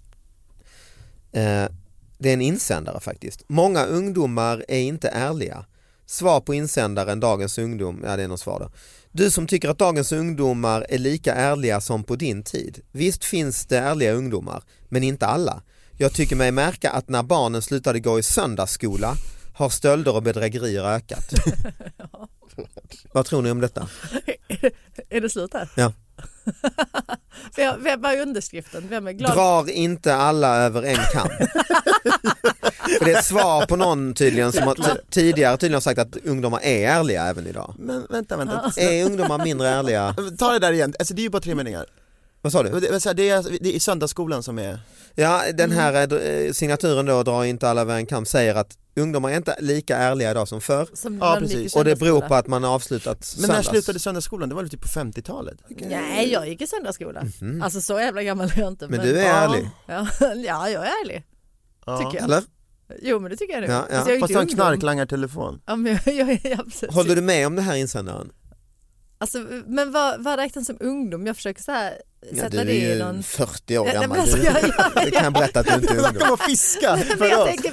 Eh, 1.33 1.65
det 2.19 2.29
är 2.29 2.35
en 2.35 2.41
insändare 2.41 3.01
faktiskt. 3.01 3.45
Många 3.49 3.85
ungdomar 3.85 4.65
är 4.69 4.81
inte 4.81 5.09
ärliga. 5.09 5.65
Svar 6.07 6.41
på 6.41 6.55
insändaren 6.55 7.21
Dagens 7.21 7.59
ungdom, 7.59 8.03
ja 8.05 8.17
det 8.17 8.23
är 8.23 8.29
något 8.29 8.41
svar 8.41 8.61
då. 8.61 8.71
Du 9.13 9.31
som 9.31 9.47
tycker 9.47 9.69
att 9.69 9.79
dagens 9.79 10.13
ungdomar 10.13 10.87
är 10.89 10.99
lika 10.99 11.35
ärliga 11.35 11.81
som 11.81 12.05
på 12.05 12.17
din 12.17 12.43
tid. 12.43 12.81
Visst 12.93 13.25
finns 13.25 13.67
det 13.67 13.79
ärliga 13.79 14.13
ungdomar, 14.13 14.63
men 14.89 15.03
inte 15.03 15.27
alla. 15.27 15.63
Jag 15.99 16.13
tycker 16.13 16.37
mig 16.37 16.53
märka 16.53 16.91
att 16.91 17.09
när 17.09 17.23
barnen 17.23 17.63
slutade 17.63 18.01
gå 18.01 18.19
i 18.19 18.23
söndagsskola 18.23 19.15
har 19.55 19.69
stölder 19.69 20.15
och 20.15 20.23
bedrägerier 20.23 20.85
ökat. 20.85 21.33
Vad 23.13 23.27
tror 23.27 23.43
ni 23.43 23.51
om 23.51 23.61
detta? 23.61 23.89
är 25.09 25.21
det 25.21 25.31
slut 25.31 25.55
här? 25.55 25.71
Ja. 25.77 25.93
vem, 27.79 28.05
har 28.05 28.21
underskriften? 28.21 28.87
Vem 28.89 29.07
är 29.07 29.13
glad? 29.13 29.35
Drar 29.35 29.71
inte 29.71 30.15
alla 30.15 30.57
över 30.57 30.83
en 30.83 30.97
kam. 31.13 31.29
För 32.99 33.05
det 33.05 33.13
är 33.13 33.19
ett 33.19 33.25
svar 33.25 33.67
på 33.67 33.77
någon 33.77 34.15
tydligen 34.15 34.53
som 34.53 34.63
har, 34.63 35.11
tidigare 35.11 35.57
tydligen 35.57 35.81
sagt 35.81 35.99
att 35.99 36.17
ungdomar 36.17 36.61
är 36.63 36.89
ärliga 36.89 37.25
även 37.25 37.47
idag. 37.47 37.75
Men 37.79 38.07
vänta, 38.11 38.37
vänta, 38.37 38.73
Är 38.77 39.05
ungdomar 39.05 39.45
mindre 39.45 39.69
ärliga? 39.69 40.15
ta 40.39 40.53
det 40.53 40.59
där 40.59 40.73
igen, 40.73 40.95
alltså 40.99 41.15
det 41.15 41.21
är 41.21 41.23
ju 41.23 41.31
bara 41.31 41.43
tre 41.43 41.55
meningar 41.55 41.87
Vad 42.43 42.53
sa 42.53 42.63
du? 42.63 42.81
Det, 42.81 42.89
är, 42.89 43.15
det 43.15 43.69
är 43.69 43.73
i 43.73 43.81
söndagsskolan 43.81 44.43
som 44.43 44.59
är, 44.59 44.79
Ja, 45.15 45.43
den 45.55 45.71
här 45.71 46.13
eh, 46.13 46.53
signaturen 46.53 47.07
då, 47.07 47.23
drar 47.23 47.45
inte 47.45 47.69
alla 47.69 47.81
över 47.81 47.97
en 47.97 48.07
kam, 48.07 48.27
säger 48.27 48.55
att 48.55 48.77
ungdomar 49.01 49.31
är 49.31 49.37
inte 49.37 49.57
lika 49.61 49.97
ärliga 49.97 50.31
idag 50.31 50.49
som 50.49 50.61
förr. 50.61 50.89
Som 50.95 51.19
Ja, 51.19 51.37
precis. 51.41 51.77
Och 51.77 51.85
det 51.85 51.97
beror 51.99 52.21
på 52.21 52.35
att 52.35 52.47
man 52.47 52.65
har 52.65 52.75
avslutat 52.75 53.35
men 53.37 53.41
när 53.43 53.47
söndags. 53.49 53.69
slutade 53.69 53.99
söndagsskolan? 53.99 54.49
Det 54.49 54.55
var 54.55 54.63
väl 54.63 54.71
typ 54.71 54.81
på 54.83 54.89
50-talet? 54.89 55.59
Nej, 55.69 56.33
jag 56.33 56.49
gick 56.49 56.61
i 56.63 56.67
söndagsskola. 56.67 57.23
Alltså 57.63 57.81
så 57.81 58.01
jävla 58.01 58.23
gammal 58.23 58.47
är 58.55 58.59
jag 58.59 58.69
inte. 58.69 58.85
Mhm. 58.89 58.97
Men 58.97 59.07
du 59.07 59.19
är 59.19 59.25
ärlig, 59.35 59.71
Ja, 59.87 60.07
ja, 60.21 60.69
jag 60.71 60.87
är 60.87 60.93
ärlig. 61.05 61.25
Ja. 61.87 61.99
Tycker 61.99 62.15
jag. 62.17 62.25
eller? 62.25 62.43
Jo 63.03 63.19
men 63.21 63.31
det 63.31 63.37
tycker 63.37 63.55
jag 63.55 63.61
nu. 63.61 63.67
Ja, 63.67 63.87
ja. 63.91 63.97
Alltså, 63.97 64.11
jag 64.11 64.17
är 64.17 64.21
Fast 64.21 64.29
du 64.33 64.35
har 64.37 64.43
en 64.43 64.49
knarklangartelefon 64.49 65.61
Ja, 65.67 65.77
men 65.77 65.99
jag, 66.05 66.15
jag, 66.15 66.41
jag. 66.45 66.89
Håller 66.93 67.15
du 67.17 67.23
med 67.23 67.47
om 67.47 67.57
det 67.57 67.63
här 67.63 67.77
insändaren? 67.77 68.33
Alltså, 69.19 69.39
men 69.67 69.93
vad, 69.93 70.25
vad 70.25 70.39
räknas 70.39 70.67
som 70.67 70.77
ungdom? 70.81 71.27
Jag 71.27 71.37
försöker 71.37 71.63
så 71.63 71.73
här, 71.73 71.93
Ja, 71.93 72.16
sätta 72.35 72.49
du 72.49 72.59
är 72.59 72.65
det 72.65 72.73
i 72.73 72.93
ju 72.93 72.99
någon... 73.05 73.23
40 73.23 73.79
år 73.79 73.89
Ja, 73.95 74.01
gammal. 74.01 74.19
alltså, 74.19 74.37
Du- 74.37 74.43
jag- 74.45 74.63
jag- 74.63 74.91
Det 75.05 75.11
kan 75.11 75.25
jag 75.25 75.33
berätta 75.33 75.61
att 75.61 75.67
du 75.67 75.75
inte 75.75 75.95
är 75.95 76.07
ungdom. 76.13 76.33
att 76.33 76.43
fiska 76.43 76.97
Men 77.09 77.19
för 77.19 77.27
jag 77.27 77.41
oss! 77.41 77.49
tänker, 77.49 77.73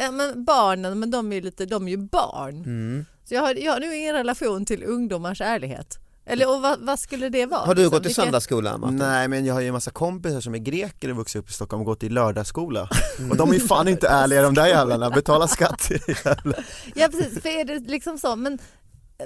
ja, 0.00 0.10
men 0.10 0.44
barnen, 0.44 0.98
men 0.98 1.10
de 1.10 1.32
är 1.32 1.36
ju 1.36 1.42
lite, 1.42 1.66
de 1.66 1.86
är 1.86 1.90
ju 1.90 1.96
barn. 1.96 2.56
Mm. 2.56 3.06
Så 3.28 3.34
jag 3.34 3.40
har, 3.42 3.54
jag 3.54 3.72
har 3.72 3.80
nog 3.80 3.94
ingen 3.94 4.14
relation 4.14 4.64
till 4.66 4.84
ungdomars 4.84 5.40
ärlighet. 5.40 5.98
Eller 6.26 6.48
och 6.56 6.62
vad, 6.62 6.78
vad 6.80 6.98
skulle 6.98 7.28
det 7.28 7.46
vara? 7.46 7.60
Har 7.60 7.74
du 7.74 7.80
liksom? 7.82 7.98
gått 7.98 8.06
i 8.06 8.08
Vilka- 8.08 8.22
söndagsskola 8.22 8.78
Martin? 8.78 8.96
Nej 8.96 9.28
men 9.28 9.46
jag 9.46 9.54
har 9.54 9.60
ju 9.60 9.66
en 9.66 9.72
massa 9.72 9.90
kompisar 9.90 10.40
som 10.40 10.54
är 10.54 10.58
greker 10.58 11.10
och 11.10 11.16
vuxit 11.16 11.40
upp 11.42 11.50
i 11.50 11.52
Stockholm 11.52 11.80
och 11.80 11.86
gått 11.86 12.02
i 12.02 12.08
lördagsskola 12.08 12.88
Och 13.30 13.36
de 13.36 13.50
är 13.50 13.54
ju 13.54 13.60
fan 13.60 13.88
inte 13.88 14.08
ärliga 14.08 14.42
de 14.42 14.54
där 14.54 14.66
jävlarna, 14.66 15.10
betala 15.10 15.48
skatt 15.48 15.90
jävlar. 16.08 16.64
Ja 16.94 17.08
precis, 17.08 17.42
för 17.42 17.48
är 17.48 17.64
det 17.64 17.78
liksom 17.78 18.18
så, 18.18 18.36
men, 18.36 18.58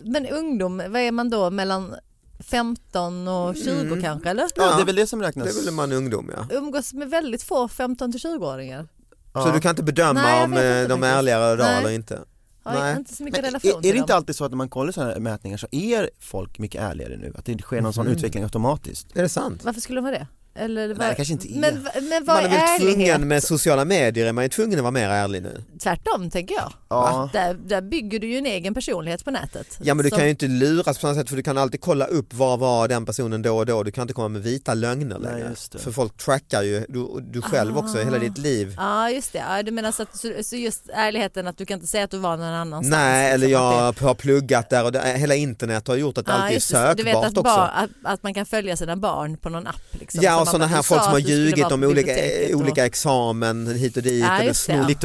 men 0.02 0.26
ungdom, 0.26 0.76
vad 0.88 0.96
är 1.02 1.12
man 1.12 1.30
då 1.30 1.50
mellan 1.50 1.94
15 2.40 3.28
och 3.28 3.56
20 3.56 3.70
Mm. 3.70 4.02
kanske 4.02 4.30
eller? 4.30 4.46
Ja 4.56 4.76
det 4.76 4.82
är 4.82 4.86
väl 4.86 4.94
det 4.96 5.06
som 5.06 5.18
Det 5.18 5.26
räknas 5.28 5.58
är 5.60 5.64
väl 5.64 5.74
man 5.74 5.92
ungdom 5.92 6.30
ja. 6.36 6.56
Umgås 6.56 6.92
med 6.94 7.10
väldigt 7.10 7.42
få 7.42 7.68
15 7.68 8.12
till 8.12 8.20
20-åringar. 8.20 8.88
Så 9.32 9.50
du 9.52 9.60
kan 9.60 9.70
inte 9.70 9.82
bedöma 9.82 10.12
Nej, 10.22 10.44
om 10.44 10.50
vet 10.50 10.58
inte 10.58 10.68
eh, 10.68 10.88
de 10.88 11.02
är 11.02 11.06
faktiskt. 11.06 11.18
ärliga 11.18 11.52
idag 11.52 11.78
eller 11.78 11.90
inte? 11.90 12.20
Har 12.62 12.74
Nej. 12.74 12.96
inte 12.96 13.14
så 13.14 13.22
mycket 13.24 13.42
Men 13.42 13.44
relation 13.50 13.84
är, 13.84 13.88
är 13.88 13.92
det 13.92 13.98
inte 13.98 14.14
alltid 14.14 14.36
så 14.36 14.44
att 14.44 14.50
när 14.50 14.56
man 14.56 14.68
kollar 14.68 14.92
sådana 14.92 15.12
här 15.12 15.20
mätningar 15.20 15.56
så 15.56 15.66
är 15.70 16.10
folk 16.20 16.58
mycket 16.58 16.80
ärligare 16.82 17.16
nu? 17.16 17.32
Att 17.38 17.44
det 17.44 17.52
inte 17.52 17.64
sker 17.64 17.80
någon 17.80 17.92
sån 17.92 18.06
Mhm. 18.06 18.14
utveckling 18.16 18.42
automatiskt? 18.44 19.16
Är 19.16 19.22
det 19.22 19.28
sant? 19.28 19.64
Varför 19.64 19.80
skulle 19.80 19.96
de 20.00 20.04
vara 20.04 20.18
det? 20.18 20.26
Eller 20.56 20.88
vad, 20.88 20.98
Nej, 20.98 21.14
kanske 21.16 21.32
inte 21.32 21.48
är. 21.52 21.58
Men, 21.60 21.82
men 22.08 22.24
vad 22.24 22.42
Man 22.42 22.44
är 22.44 22.48
är 22.48 22.50
väl 22.50 22.60
ärlighet? 22.88 23.06
tvungen 23.06 23.28
med 23.28 23.42
sociala 23.42 23.84
medier, 23.84 24.26
är 24.26 24.32
man 24.32 24.44
ju 24.44 24.48
tvungen 24.48 24.78
att 24.78 24.82
vara 24.82 24.90
mer 24.90 25.08
ärlig 25.08 25.42
nu. 25.42 25.64
Tvärtom 25.82 26.30
tänker 26.30 26.54
jag. 26.54 26.72
Ja. 26.88 27.30
Där, 27.32 27.54
där 27.54 27.80
bygger 27.82 28.18
du 28.18 28.26
ju 28.26 28.38
en 28.38 28.46
egen 28.46 28.74
personlighet 28.74 29.24
på 29.24 29.30
nätet. 29.30 29.78
Ja 29.82 29.94
men 29.94 30.04
du 30.04 30.08
Som- 30.10 30.16
kan 30.16 30.24
ju 30.26 30.30
inte 30.30 30.46
luras 30.46 30.98
på 30.98 31.00
samma 31.00 31.14
sätt 31.14 31.28
för 31.28 31.36
du 31.36 31.42
kan 31.42 31.58
alltid 31.58 31.80
kolla 31.80 32.04
upp 32.04 32.34
var 32.34 32.56
var 32.56 32.88
den 32.88 33.06
personen 33.06 33.42
då 33.42 33.56
och 33.56 33.66
då. 33.66 33.82
Du 33.82 33.90
kan 33.90 34.02
inte 34.02 34.14
komma 34.14 34.28
med 34.28 34.42
vita 34.42 34.74
lögner 34.74 35.18
Nej, 35.18 35.32
längre. 35.32 35.48
just 35.50 35.72
det. 35.72 35.78
För 35.78 35.92
folk 35.92 36.16
trackar 36.16 36.62
ju, 36.62 36.86
du, 36.88 37.08
du 37.32 37.42
själv 37.42 37.78
också, 37.78 37.98
hela 37.98 38.18
ditt 38.18 38.38
liv. 38.38 38.74
Ja 38.76 39.10
just 39.10 39.32
det, 39.32 39.38
ja, 39.48 39.62
du 39.62 39.70
menar 39.70 39.92
så, 39.92 40.02
att, 40.02 40.16
så, 40.16 40.32
så 40.42 40.56
just 40.56 40.88
ärligheten 40.94 41.46
att 41.46 41.58
du 41.58 41.66
kan 41.66 41.74
inte 41.74 41.86
säga 41.86 42.04
att 42.04 42.10
du 42.10 42.18
var 42.18 42.36
någon 42.36 42.46
annanstans. 42.46 42.90
Nej 42.96 43.30
eller 43.32 43.46
liksom, 43.48 43.64
att 43.66 44.00
jag 44.00 44.06
har 44.08 44.14
pluggat 44.14 44.70
där 44.70 44.84
och 44.84 44.92
det, 44.92 45.02
hela 45.18 45.34
internet 45.34 45.88
har 45.88 45.96
gjort 45.96 46.18
att 46.18 46.26
det, 46.26 46.32
allt 46.32 46.50
är 46.50 46.54
det, 46.54 46.60
så 46.60 46.76
du 46.96 47.02
vet 47.02 47.14
sökbart 47.14 47.24
att, 47.24 47.30
också. 47.38 47.42
barn, 47.42 47.70
att, 47.74 47.90
att 48.12 48.22
man 48.22 48.34
kan 48.34 48.46
följa 48.46 48.76
sina 48.76 48.96
barn 48.96 49.36
på 49.36 49.48
någon 49.48 49.66
app. 49.66 49.76
Liksom, 49.90 50.20
Ja 50.22 50.43
Och 50.44 50.46
man 50.46 50.52
sådana 50.52 50.66
här 50.66 50.82
folk 50.82 51.02
som 51.02 51.12
har 51.12 51.18
ljugit 51.18 51.72
om 51.72 51.82
olika, 51.82 52.12
och- 52.54 52.60
olika 52.60 52.86
examen 52.86 53.66
hit 53.66 53.96
och 53.96 54.02
dit 54.02 54.24
Ja, 54.24 54.36
eller 54.38 54.46
ja. 54.46 54.54
snott, 54.54 55.04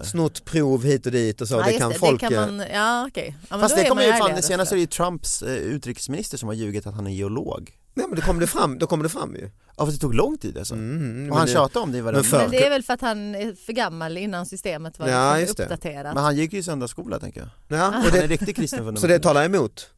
och 0.00 0.06
snott 0.06 0.44
prov 0.44 0.84
hit 0.84 1.06
och 1.06 1.12
dit 1.12 1.40
och 1.40 1.48
så. 1.48 1.54
Ja, 1.54 1.62
det 1.66 1.72
kan 1.72 1.88
det, 1.92 1.98
folk... 1.98 2.20
det 2.20 2.26
kan 2.28 2.34
eh, 2.34 2.40
man, 2.56 2.64
ja 2.72 3.06
okej. 3.08 3.36
Ja, 3.40 3.46
men 3.50 3.60
Fast 3.60 3.76
det 3.76 3.84
kommer 3.84 4.02
ju 4.02 4.12
fan, 4.12 4.42
senast 4.42 4.72
är 4.72 4.76
det 4.76 4.80
ju 4.80 4.86
Trumps 4.86 5.42
eh, 5.42 5.48
utrikesminister 5.56 6.38
som 6.38 6.48
har 6.48 6.54
ljugit 6.54 6.86
att 6.86 6.94
han 6.94 7.06
är 7.06 7.10
geolog 7.10 7.70
Nej 7.94 8.06
men 8.08 8.16
då 8.16 8.22
kommer 8.22 8.40
det 8.40 8.46
fram, 8.46 8.78
då 8.78 8.86
kommer 8.86 9.02
det 9.04 9.08
fram 9.10 9.34
ju. 9.34 9.50
Ja 9.76 9.84
fast 9.86 9.96
det 9.96 10.00
tog 10.00 10.14
lång 10.14 10.38
tid 10.38 10.58
alltså 10.58 10.74
Mm, 10.74 10.98
Och 11.00 11.28
men 11.28 11.32
han 11.32 11.46
det- 11.46 11.52
tjatade 11.52 11.82
om 11.82 11.92
det 11.92 11.98
i 11.98 12.00
varenda 12.00 12.22
för- 12.24 12.38
Men 12.38 12.50
det 12.50 12.66
är 12.66 12.70
väl 12.70 12.82
för 12.82 12.94
att 12.94 13.00
han 13.00 13.34
är 13.34 13.54
för 13.66 13.72
gammal 13.72 14.16
innan 14.16 14.46
systemet 14.46 14.98
var 14.98 15.08
Ja, 15.08 15.40
uppdaterat. 15.48 16.14
Men 16.14 16.24
han 16.24 16.36
gick 16.36 16.52
ju 16.52 16.58
i 16.58 16.62
söndagsskola 16.62 17.18
tänker 17.18 17.40
jag 17.40 17.78
Ja, 17.80 17.86
och 17.88 17.92
Han 17.94 18.14
är 18.14 18.28
riktig 18.28 18.56
kristen 18.56 18.96
så 18.96 19.06
det 19.06 19.18
talar 19.18 19.44
emot 19.44 19.90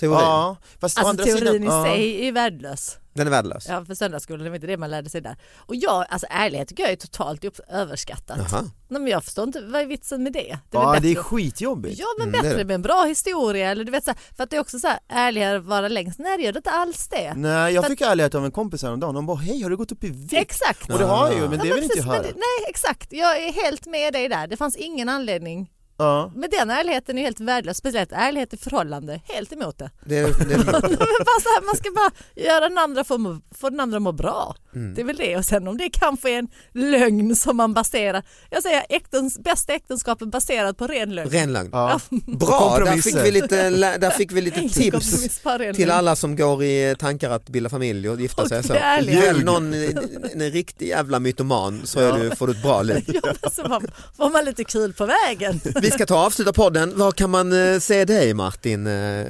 teorin? 0.00 0.20
Ja, 0.20 0.56
fast 0.80 0.98
å 0.98 1.00
Alltså 1.00 1.10
andra 1.10 1.24
teorin 1.24 1.38
sidan, 1.52 1.62
i 1.62 1.66
ja. 1.66 1.84
sig 1.84 2.28
är 2.28 2.32
värdelös. 2.32 2.96
Den 3.12 3.26
är 3.26 3.30
värdelös? 3.30 3.66
Ja 3.68 3.84
för 3.84 3.94
söndagsskolan, 3.94 4.44
det 4.44 4.50
var 4.50 4.54
inte 4.54 4.66
det 4.66 4.76
man 4.76 4.90
lärde 4.90 5.10
sig 5.10 5.20
där. 5.20 5.36
Och 5.56 5.74
jag, 5.76 6.06
alltså 6.08 6.26
ärlighet 6.30 6.68
tycker 6.68 6.82
jag 6.82 6.92
är 6.92 6.96
totalt 6.96 7.44
överskattat. 7.68 8.38
Jaha. 8.50 8.62
Nej, 8.88 9.00
men 9.00 9.06
jag 9.06 9.24
förstår 9.24 9.44
inte, 9.44 9.60
vad 9.60 9.80
är 9.82 9.86
vitsen 9.86 10.22
med 10.22 10.32
det? 10.32 10.58
det 10.70 10.76
är 10.78 10.82
Ja 10.82 10.90
väl 10.92 11.02
det 11.02 11.08
är 11.08 11.14
bättre- 11.14 11.22
skitjobbigt 11.22 11.98
Ja 11.98 12.06
men 12.18 12.28
Mm, 12.28 12.32
det 12.32 12.38
är 12.38 12.42
bättre 12.42 12.58
det. 12.58 12.64
med 12.64 12.74
en 12.74 12.82
bra 12.82 13.04
historia 13.04 13.70
eller 13.70 13.84
du 13.84 13.92
vet 13.92 14.04
så 14.04 14.10
här, 14.10 14.18
för 14.36 14.44
att 14.44 14.50
det 14.50 14.56
är 14.56 14.60
också 14.60 14.78
så 14.78 14.88
här 14.88 14.98
ärligare 15.08 15.58
att 15.58 15.64
vara 15.64 15.88
längst. 15.88 16.18
Nej 16.18 16.36
det 16.36 16.42
gör 16.44 16.52
det 16.52 16.58
inte 16.58 16.70
alls 16.70 17.08
det. 17.08 17.34
Nej 17.36 17.74
jag 17.74 17.84
För 17.84 17.90
fick 17.90 18.00
ärlighet 18.00 18.34
av 18.34 18.44
en 18.44 18.50
kompis 18.50 18.82
häromdagen, 18.82 19.14
de 19.14 19.26
bara 19.26 19.36
hej 19.36 19.62
har 19.62 19.70
du 19.70 19.76
gått 19.76 19.92
upp 19.92 20.04
i 20.04 20.10
vikt? 20.10 20.32
Exakt. 20.32 20.90
Och 20.90 20.98
det 20.98 21.04
har 21.04 21.26
jag 21.26 21.34
ju 21.36 21.40
men 21.40 21.52
Ja, 21.58 21.62
det 21.64 21.68
men 21.68 21.74
vill 21.74 21.84
inte 21.84 21.98
jag 21.98 22.06
precis, 22.06 22.12
höra 22.12 22.22
det- 22.22 22.28
Nej 22.34 22.68
exakt, 22.70 23.12
jag 23.12 23.42
är 23.44 23.52
helt 23.52 23.86
med 23.86 24.12
dig 24.12 24.28
där. 24.28 24.46
Det 24.46 24.56
fanns 24.56 24.76
ingen 24.76 25.08
anledning. 25.08 25.70
Ja. 26.00 26.32
Men 26.34 26.50
den 26.50 26.70
ärligheten 26.70 27.18
är 27.18 27.22
helt 27.22 27.40
värdelös, 27.40 27.76
speciellt 27.76 28.12
ärlighet 28.12 28.54
i 28.54 28.56
förhållande, 28.56 29.20
helt 29.24 29.52
emot 29.52 29.78
det. 29.78 29.90
Det, 30.04 30.20
det, 30.20 30.56
bara 30.64 31.40
så 31.40 31.48
här, 31.48 31.66
man 31.66 31.76
ska 31.76 31.90
bara 31.90 32.10
göra 32.36 32.68
den 32.68 32.78
andra 32.78 33.04
få 33.04 33.18
må, 33.18 33.40
få 33.54 33.70
den 33.70 33.80
andra 33.80 33.96
att 33.96 34.02
må 34.02 34.12
bra. 34.12 34.56
Mm. 34.74 34.94
Det 34.94 35.00
är 35.00 35.04
väl 35.04 35.16
det. 35.16 35.36
Och 35.36 35.44
sen 35.44 35.68
om 35.68 35.78
det 35.78 35.90
kanske 35.92 36.30
är 36.30 36.38
en 36.38 36.48
lögn 36.72 37.36
som 37.36 37.56
man 37.56 37.74
baserar, 37.74 38.22
jag 38.50 38.62
säger 38.62 38.82
äktens, 38.88 39.38
bästa 39.38 39.72
äktenskapet 39.72 40.28
baserat 40.28 40.76
på 40.76 40.86
ren 40.86 41.14
lögn. 41.14 41.30
Ren 41.30 41.52
lögn. 41.52 41.70
Ja. 41.72 42.00
Bra, 42.26 42.78
där 42.84 42.96
fick 42.96 43.16
vi 43.16 43.30
lite, 43.30 43.70
där 43.98 44.10
fick 44.10 44.32
vi 44.32 44.40
lite 44.40 44.68
tips 44.68 45.40
till 45.74 45.90
alla 45.90 46.16
som 46.16 46.36
går 46.36 46.64
i 46.64 46.96
tankar 46.98 47.30
att 47.30 47.48
bilda 47.48 47.70
familj 47.70 48.08
och 48.08 48.20
gifta 48.20 48.42
Och 48.42 48.48
sig. 48.48 48.62
Så. 48.62 48.72
Välj 48.72 49.44
någon, 49.44 49.74
en, 49.74 49.98
en 50.34 50.50
riktig 50.50 50.88
jävla 50.88 51.18
mytoman 51.18 51.80
så 51.84 52.00
är 52.00 52.18
du, 52.18 52.36
får 52.36 52.46
du 52.46 52.52
ett 52.52 52.62
bra 52.62 52.82
liv. 52.82 53.04
Ja, 53.22 53.50
så 53.50 53.62
var, 53.62 53.82
var 54.16 54.30
man 54.30 54.44
lite 54.44 54.64
kul 54.64 54.92
på 54.92 55.06
vägen. 55.06 55.60
Vi 55.90 55.94
ska 55.94 56.06
ta 56.06 56.14
och 56.14 56.26
avsluta 56.26 56.52
podden. 56.52 56.98
Var 56.98 57.12
kan 57.12 57.30
man 57.30 57.52
eh, 57.72 57.78
se 57.78 58.04
dig 58.04 58.34
Martin? 58.34 58.86
Eh, 58.86 59.26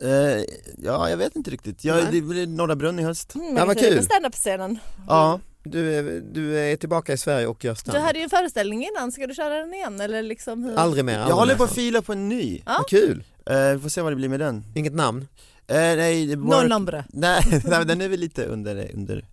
Eh, 0.00 0.44
ja, 0.84 1.10
jag 1.10 1.16
vet 1.16 1.36
inte 1.36 1.50
riktigt. 1.50 1.84
Jag, 1.84 2.04
det 2.12 2.20
blir 2.20 2.46
Norra 2.46 2.76
Brunn 2.76 2.98
i 2.98 3.02
höst. 3.02 3.34
Mm, 3.34 3.56
Ja, 3.56 3.64
vad 3.64 3.78
kul 3.78 3.94
med 3.94 4.04
standup-scenen. 4.04 4.78
Ja, 5.08 5.40
Du 5.62 5.94
är, 5.94 6.22
du 6.32 6.58
är 6.58 6.76
tillbaka 6.76 7.12
i 7.12 7.16
Sverige 7.16 7.46
och 7.46 7.64
gör 7.64 7.72
Du 7.72 7.76
stand. 7.80 7.98
hade 7.98 8.18
ju 8.18 8.22
en 8.22 8.30
föreställning 8.30 8.84
innan, 8.86 9.12
ska 9.12 9.26
du 9.26 9.34
köra 9.34 9.54
den 9.54 9.74
igen? 9.74 10.00
Eller 10.00 10.22
liksom 10.22 10.64
hur? 10.64 10.76
Aldrig 10.76 11.04
mer. 11.04 11.12
jag 11.12 11.20
aldrig 11.22 11.36
håller 11.38 11.52
mer. 11.54 11.58
på 11.58 11.64
att 11.64 11.74
fila 11.74 12.02
på 12.02 12.12
en 12.12 12.28
ny. 12.28 12.62
Ja. 12.66 12.74
Vad 12.78 12.88
kul. 12.88 13.24
Eh, 13.50 13.72
vi 13.72 13.78
får 13.78 13.88
se 13.88 14.00
vad 14.00 14.12
det 14.12 14.16
blir 14.16 14.28
med 14.28 14.40
den. 14.40 14.64
Inget 14.74 14.94
namn. 14.94 15.28
Eh, 15.66 15.76
nej, 15.76 16.26
det 16.26 16.36
No 16.36 16.40
work- 16.54 16.68
number. 16.68 17.04
Nej, 17.08 17.42
nej, 17.64 17.84
den 17.84 18.00
är 18.00 18.08
väl 18.08 18.20
lite 18.20 18.44
under, 18.44 18.90
under 18.94 19.24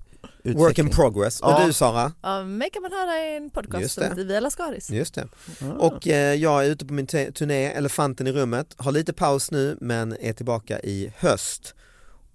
utveckling. 0.46 0.64
Work 0.66 0.80
in 0.80 0.90
progress. 0.90 1.42
Och 1.42 1.50
Ja. 1.52 1.64
du 1.68 1.74
Sara? 1.74 2.12
Ja, 2.22 2.44
mig 2.44 2.70
kan 2.70 2.82
man 2.82 2.92
höra 2.92 3.20
i 3.20 3.36
en 3.38 3.50
podcast 3.50 3.82
Just 3.82 3.96
som 3.96 4.16
Via 4.16 4.40
Lascaris. 4.40 4.90
Just 4.90 5.16
det. 5.16 5.28
Ah. 5.62 5.66
Och 5.66 6.08
eh, 6.08 6.34
jag 6.36 6.66
är 6.66 6.70
ute 6.70 6.86
på 6.86 6.94
min 6.94 7.08
turné 7.08 7.66
Elefanten 7.66 8.28
i 8.28 8.32
rummet, 8.32 8.76
har 8.78 8.92
lite 8.92 9.14
paus 9.14 9.52
nu 9.52 9.78
men 9.82 10.16
är 10.20 10.34
tillbaka 10.34 10.80
i 10.80 11.12
höst. 11.18 11.76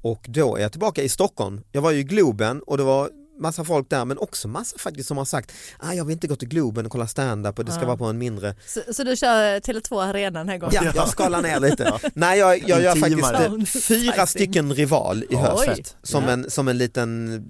Och 0.03 0.25
då 0.29 0.57
är 0.57 0.61
jag 0.62 0.70
tillbaka 0.73 1.03
i 1.03 1.09
Stockholm. 1.09 1.61
Jag 1.73 1.83
var 1.83 1.90
ju 1.90 1.99
i 1.99 2.05
Globen 2.05 2.61
och 2.62 2.77
det 2.77 2.83
var 2.85 3.11
massa 3.40 3.64
folk 3.64 3.90
där 3.90 4.05
men 4.05 4.18
också 4.18 4.48
massa 4.48 4.79
faktiskt 4.79 5.09
som 5.09 5.16
har 5.18 5.24
sagt 5.24 5.53
ah, 5.79 5.92
jag 5.92 6.05
vill 6.05 6.12
inte 6.12 6.26
gå 6.26 6.37
till 6.37 6.48
Globen 6.48 6.87
och 6.87 6.92
kolla 6.92 7.07
stand-up 7.07 7.59
och 7.59 7.64
det 7.64 7.72
ska 7.72 7.81
Ja. 7.81 7.87
vara 7.87 7.96
på 7.96 8.05
en 8.05 8.18
mindre 8.18 8.55
Så, 8.66 8.81
så 8.94 9.05
du 9.05 9.16
kör 9.16 9.61
Tele2 9.61 10.03
Arena 10.11 10.38
den 10.38 10.48
här 10.48 10.59
gången? 10.59 10.74
Ja, 10.85 10.92
jag 10.94 11.09
skalar 11.09 11.42
ner 11.42 11.61
lite. 11.61 11.92
Nej, 12.14 12.38
jag, 12.38 12.68
jag 12.68 12.83
gör 12.83 12.96
faktiskt 12.96 13.74
eh, 13.76 13.81
fyra 13.83 14.26
stycken 14.26 14.74
rival 14.74 15.24
i 15.31 15.37
höst. 15.37 15.96
Som, 16.03 16.24
Ja. 16.24 16.31
en, 16.31 16.50
som 16.50 16.68
en 16.68 16.79
liten, 16.79 17.42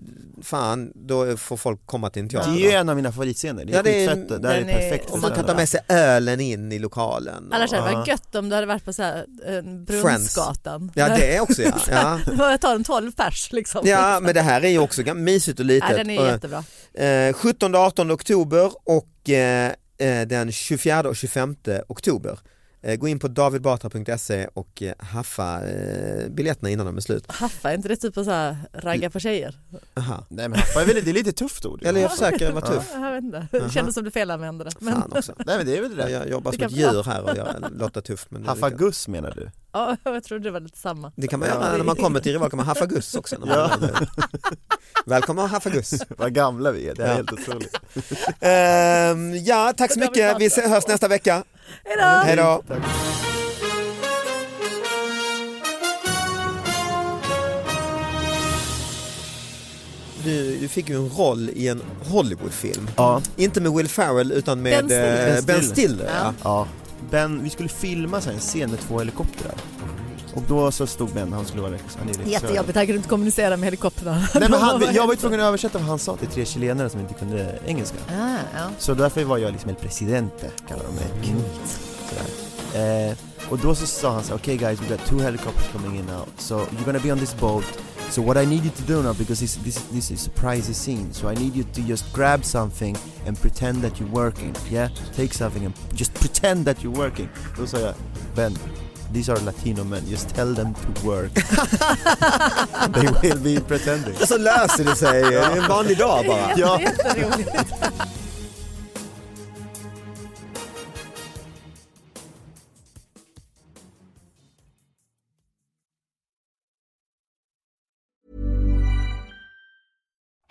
fan, 0.43 0.93
då 0.95 1.37
får 1.37 1.57
folk 1.57 1.87
komma 1.87 2.11
till 2.11 2.23
en 2.23 2.29
Det 2.29 2.37
är 2.37 2.43
teater. 2.43 2.61
ju 2.61 2.71
en 2.71 2.89
av 2.89 2.97
mina 2.97 3.13
favoritscener, 3.13 3.65
det 3.65 3.73
är 3.73 3.77
Ja, 3.77 3.83
det 3.83 4.05
är- 4.05 4.39
där 4.39 4.51
är 4.51 4.61
är- 4.61 4.65
perfekt. 4.65 5.11
Och 5.11 5.19
man 5.19 5.31
kan 5.33 5.45
ta 5.45 5.55
med 5.55 5.69
sig 5.69 5.81
ölen 5.89 6.41
in 6.41 6.73
i 6.73 6.79
lokalen. 6.79 7.49
Annars 7.53 7.73
hade 7.73 7.89
det 7.91 7.95
varit 7.97 8.09
gött 8.09 8.35
om 8.35 8.49
du 8.49 8.55
hade 8.55 8.67
varit 8.67 8.85
på 8.85 8.93
så 8.93 9.03
här, 9.03 9.25
Brunnsgatan. 9.87 10.91
Ja, 10.95 11.09
det 11.09 11.37
är 11.37 11.41
också 11.41 11.63
ja. 11.63 11.73
ja. 11.91 12.21
Jag 12.39 12.61
tar 12.61 12.75
en 12.75 12.85
12 12.85 13.13
pers 13.13 13.53
liksom. 13.53 13.81
Ja, 13.87 14.19
men 14.23 14.35
det 14.35 14.41
här 14.41 14.65
är 14.65 14.69
ju 14.69 14.79
också 14.79 15.03
mysigt 15.15 15.59
och 15.61 15.65
litet. 15.67 15.80
Ja, 15.81 15.97
den 15.97 16.11
är 16.11 16.27
jättebra. 16.27 16.65
eh, 16.95 17.33
17-18 17.33 18.13
oktober 18.13 18.73
och 18.85 19.31
eh, 19.31 19.73
eh, 19.99 20.27
den 20.27 20.53
24 20.53 21.01
och 21.09 21.17
25 21.17 21.57
oktober. 21.89 22.39
Eh, 22.83 22.97
gå 22.97 23.09
in 23.09 23.19
på 23.19 23.29
davidbatra.se 23.29 24.47
och 24.55 24.83
eh, 24.83 24.93
haffa 24.99 25.69
eh, 25.69 26.29
biljetterna 26.31 26.71
innan 26.71 26.87
de 26.87 26.97
är 26.97 27.01
slut. 27.01 27.25
Haffa, 27.29 27.71
är 27.71 27.75
inte 27.75 27.89
det 27.89 27.97
typ 27.97 28.19
att 28.19 28.25
så 28.25 28.31
här, 28.31 28.57
ragga 28.73 29.11
på 29.11 29.21
tjejer? 29.21 29.55
Aha. 29.97 30.27
Nej 30.29 30.49
men 30.49 30.59
haffa 30.59 30.83
är 30.83 30.87
väl, 30.87 31.05
det 31.05 31.11
är 31.11 31.15
lite 31.15 31.33
tufft 31.33 31.67
ord. 31.67 31.83
Eller 31.85 32.01
jag 32.01 32.11
försöker 32.11 32.53
vara 32.53 32.67
tuff. 32.67 32.91
Ja, 32.95 33.05
jag 33.05 33.13
vet 33.13 33.25
inte, 33.25 33.47
det 33.51 33.71
kändes 33.71 33.95
som 33.95 34.05
du 34.05 34.11
felanvände 34.11 34.65
det. 34.65 34.71
Men, 34.81 34.95
Fan 34.95 35.13
också. 35.13 35.33
Nej 35.47 35.57
men 35.57 35.67
det 35.67 35.77
är 35.77 35.81
väl 35.83 35.97
det 35.97 36.03
där. 36.03 36.09
Jag 36.09 36.29
jobbar 36.31 36.53
som 36.53 36.63
ett 36.63 36.73
djur 36.73 37.03
här 37.03 37.23
och 37.23 37.37
jag 37.37 37.49
låter 37.79 38.01
tuff. 38.01 38.27
Men 38.29 38.45
Haffa 38.47 38.71
det, 38.71 38.77
Gus 38.77 39.09
menar 39.09 39.31
du? 39.37 39.51
ja, 39.73 39.97
jag 40.05 40.25
trodde 40.25 40.45
det 40.45 40.51
var 40.51 40.61
lite 40.61 40.79
samma. 40.79 41.13
det 41.17 41.29
kan 41.29 41.41
man 41.41 41.49
Ja, 41.49 41.55
göra 41.55 41.77
när 41.77 41.85
man 41.85 41.97
kommer 41.97 42.21
till 42.21 42.33
rival 42.33 42.51
kan 42.51 42.57
man 42.57 42.67
haffa 42.67 42.87
Gus 42.87 43.15
också. 43.15 43.37
När 43.39 43.47
man, 43.47 43.97
Välkommen 45.07 45.45
att 45.45 45.51
haffa 45.51 45.71
Gus. 45.71 45.95
Vad 46.09 46.33
gamla 46.35 46.71
vi 46.73 46.89
är, 46.89 46.95
det 46.95 47.03
är 47.05 47.09
Ja. 47.09 47.15
helt 47.15 47.33
otroligt. 47.33 47.77
Ehm, 48.41 49.45
ja, 49.45 49.73
tack 49.77 49.93
så 49.93 49.99
mycket. 50.01 50.37
Vi 50.41 50.69
hörs 50.69 50.87
nästa 50.89 51.09
vecka. 51.09 51.45
Hej 51.85 51.97
då! 51.97 52.05
Hej 52.05 52.37
då. 52.37 52.63
Du, 60.25 60.57
du 60.61 60.69
fick 60.69 60.89
ju 60.89 60.97
en 60.97 61.09
roll 61.11 61.51
i 61.55 61.69
en 61.69 61.83
Hollywoodfilm. 62.09 62.91
Ja, 62.97 63.23
Inte 63.37 63.61
med 63.61 63.73
Will 63.73 63.89
Ferrell 63.89 64.33
utan 64.33 64.63
med 64.63 64.73
Ben 64.73 64.89
Stiller. 64.89 65.37
eh, 65.39 65.43
Ben 65.45 65.63
Stiller. 65.63 66.11
Ja. 66.23 66.35
ja. 66.45 66.67
Ben, 67.11 67.43
vi 67.43 67.51
skulle 67.51 67.69
filma 67.69 68.21
så 68.21 68.29
här 68.29 68.35
en 68.35 68.41
scen 68.41 68.71
med 68.71 68.81
två 68.81 68.99
helikoptrar. 68.99 69.55
Och 70.35 70.43
då 70.49 70.71
så 70.71 70.87
stod 70.87 71.11
Ben, 71.11 71.33
han 71.33 71.45
skulle 71.47 71.63
vara 71.63 71.73
rex- 71.73 71.99
han 71.99 72.09
är. 72.09 72.31
Jättejobbigt, 72.31 72.77
här 72.79 72.85
kan 72.85 72.93
du 72.93 72.97
inte 72.97 73.09
kommunicera 73.09 73.57
med 73.57 73.67
helikoptrarna. 73.67 74.29
Nej 74.35 74.49
men 74.51 74.61
han, 74.61 74.83
jag 74.95 75.07
var 75.07 75.15
ju 75.15 75.21
tvungen 75.21 75.41
att 75.41 75.47
översätta 75.47 75.79
vad 75.79 75.87
han 75.89 75.99
sa 75.99 76.17
till 76.17 76.29
tre 76.29 76.45
chilenare 76.45 76.91
som 76.91 77.01
inte 77.01 77.15
kunde 77.15 77.59
engelska. 77.67 77.97
Ah, 78.09 78.37
ja. 78.59 78.71
Så 78.79 78.95
därför 78.95 79.25
var 79.25 79.39
jag 79.39 79.53
liksom 79.53 79.71
el 79.71 79.77
presidente, 79.77 80.51
kallar 80.69 80.83
de 80.85 80.95
mig. 80.95 81.31
Mm. 81.31 81.43
Sådär. 82.09 83.09
Eh, 83.09 83.17
och 83.51 83.59
då 83.59 83.75
så 83.75 83.87
sa 83.87 84.13
han 84.13 84.25
så 84.25 84.35
okay 84.35 84.57
guys 84.57 84.81
we 84.83 84.89
got 84.89 85.05
two 85.07 85.19
helicopters 85.21 85.69
coming 85.73 85.99
in 85.99 86.07
now, 86.07 86.25
so 86.39 86.59
you're 86.59 86.85
gonna 86.85 86.99
be 87.03 87.13
on 87.13 87.19
this 87.19 87.37
boat, 87.41 87.65
so 88.11 88.21
what 88.23 88.37
I 88.37 88.45
need 88.45 88.65
you 88.65 88.71
to 88.71 88.83
do 88.83 89.03
now, 89.03 89.13
because 89.13 89.41
this, 89.41 89.55
this, 89.57 89.77
this 89.93 90.11
is 90.11 90.27
a 90.27 90.31
surprisey 90.31 90.75
scene, 90.75 91.13
so 91.13 91.29
I 91.29 91.35
need 91.35 91.55
you 91.55 91.65
to 91.65 91.83
just 91.83 92.13
grab 92.13 92.45
something 92.45 92.97
and 93.25 93.39
pretend 93.39 93.83
that 93.83 94.01
you're 94.01 94.09
working, 94.09 94.55
yeah? 94.69 94.89
Take 95.15 95.33
something 95.33 95.65
and 95.65 95.75
just 95.95 96.13
pretend 96.15 96.65
that 96.65 96.83
you're 96.83 96.93
working. 96.93 97.29
Då 97.57 97.67
sa 97.67 97.79
jag, 97.79 97.95
Ben, 98.35 98.57
these 99.13 99.29
are 99.29 99.39
Latino 99.41 99.85
men, 99.85 100.07
just 100.07 100.29
tell 100.35 100.55
them 100.55 100.75
to 100.75 101.07
work. 101.07 101.33
They 102.93 103.07
will 103.23 103.39
be 103.39 103.61
pretending. 103.61 104.15
Och 104.15 104.29
så 104.29 104.39
löser 104.39 104.85
det 104.85 104.97
sig. 104.97 105.23
Det 105.23 105.39
är 105.39 105.57
en 105.57 105.69
vanlig 105.69 105.99
dag 105.99 106.27
bara. 106.27 106.53
Ja. 106.57 106.81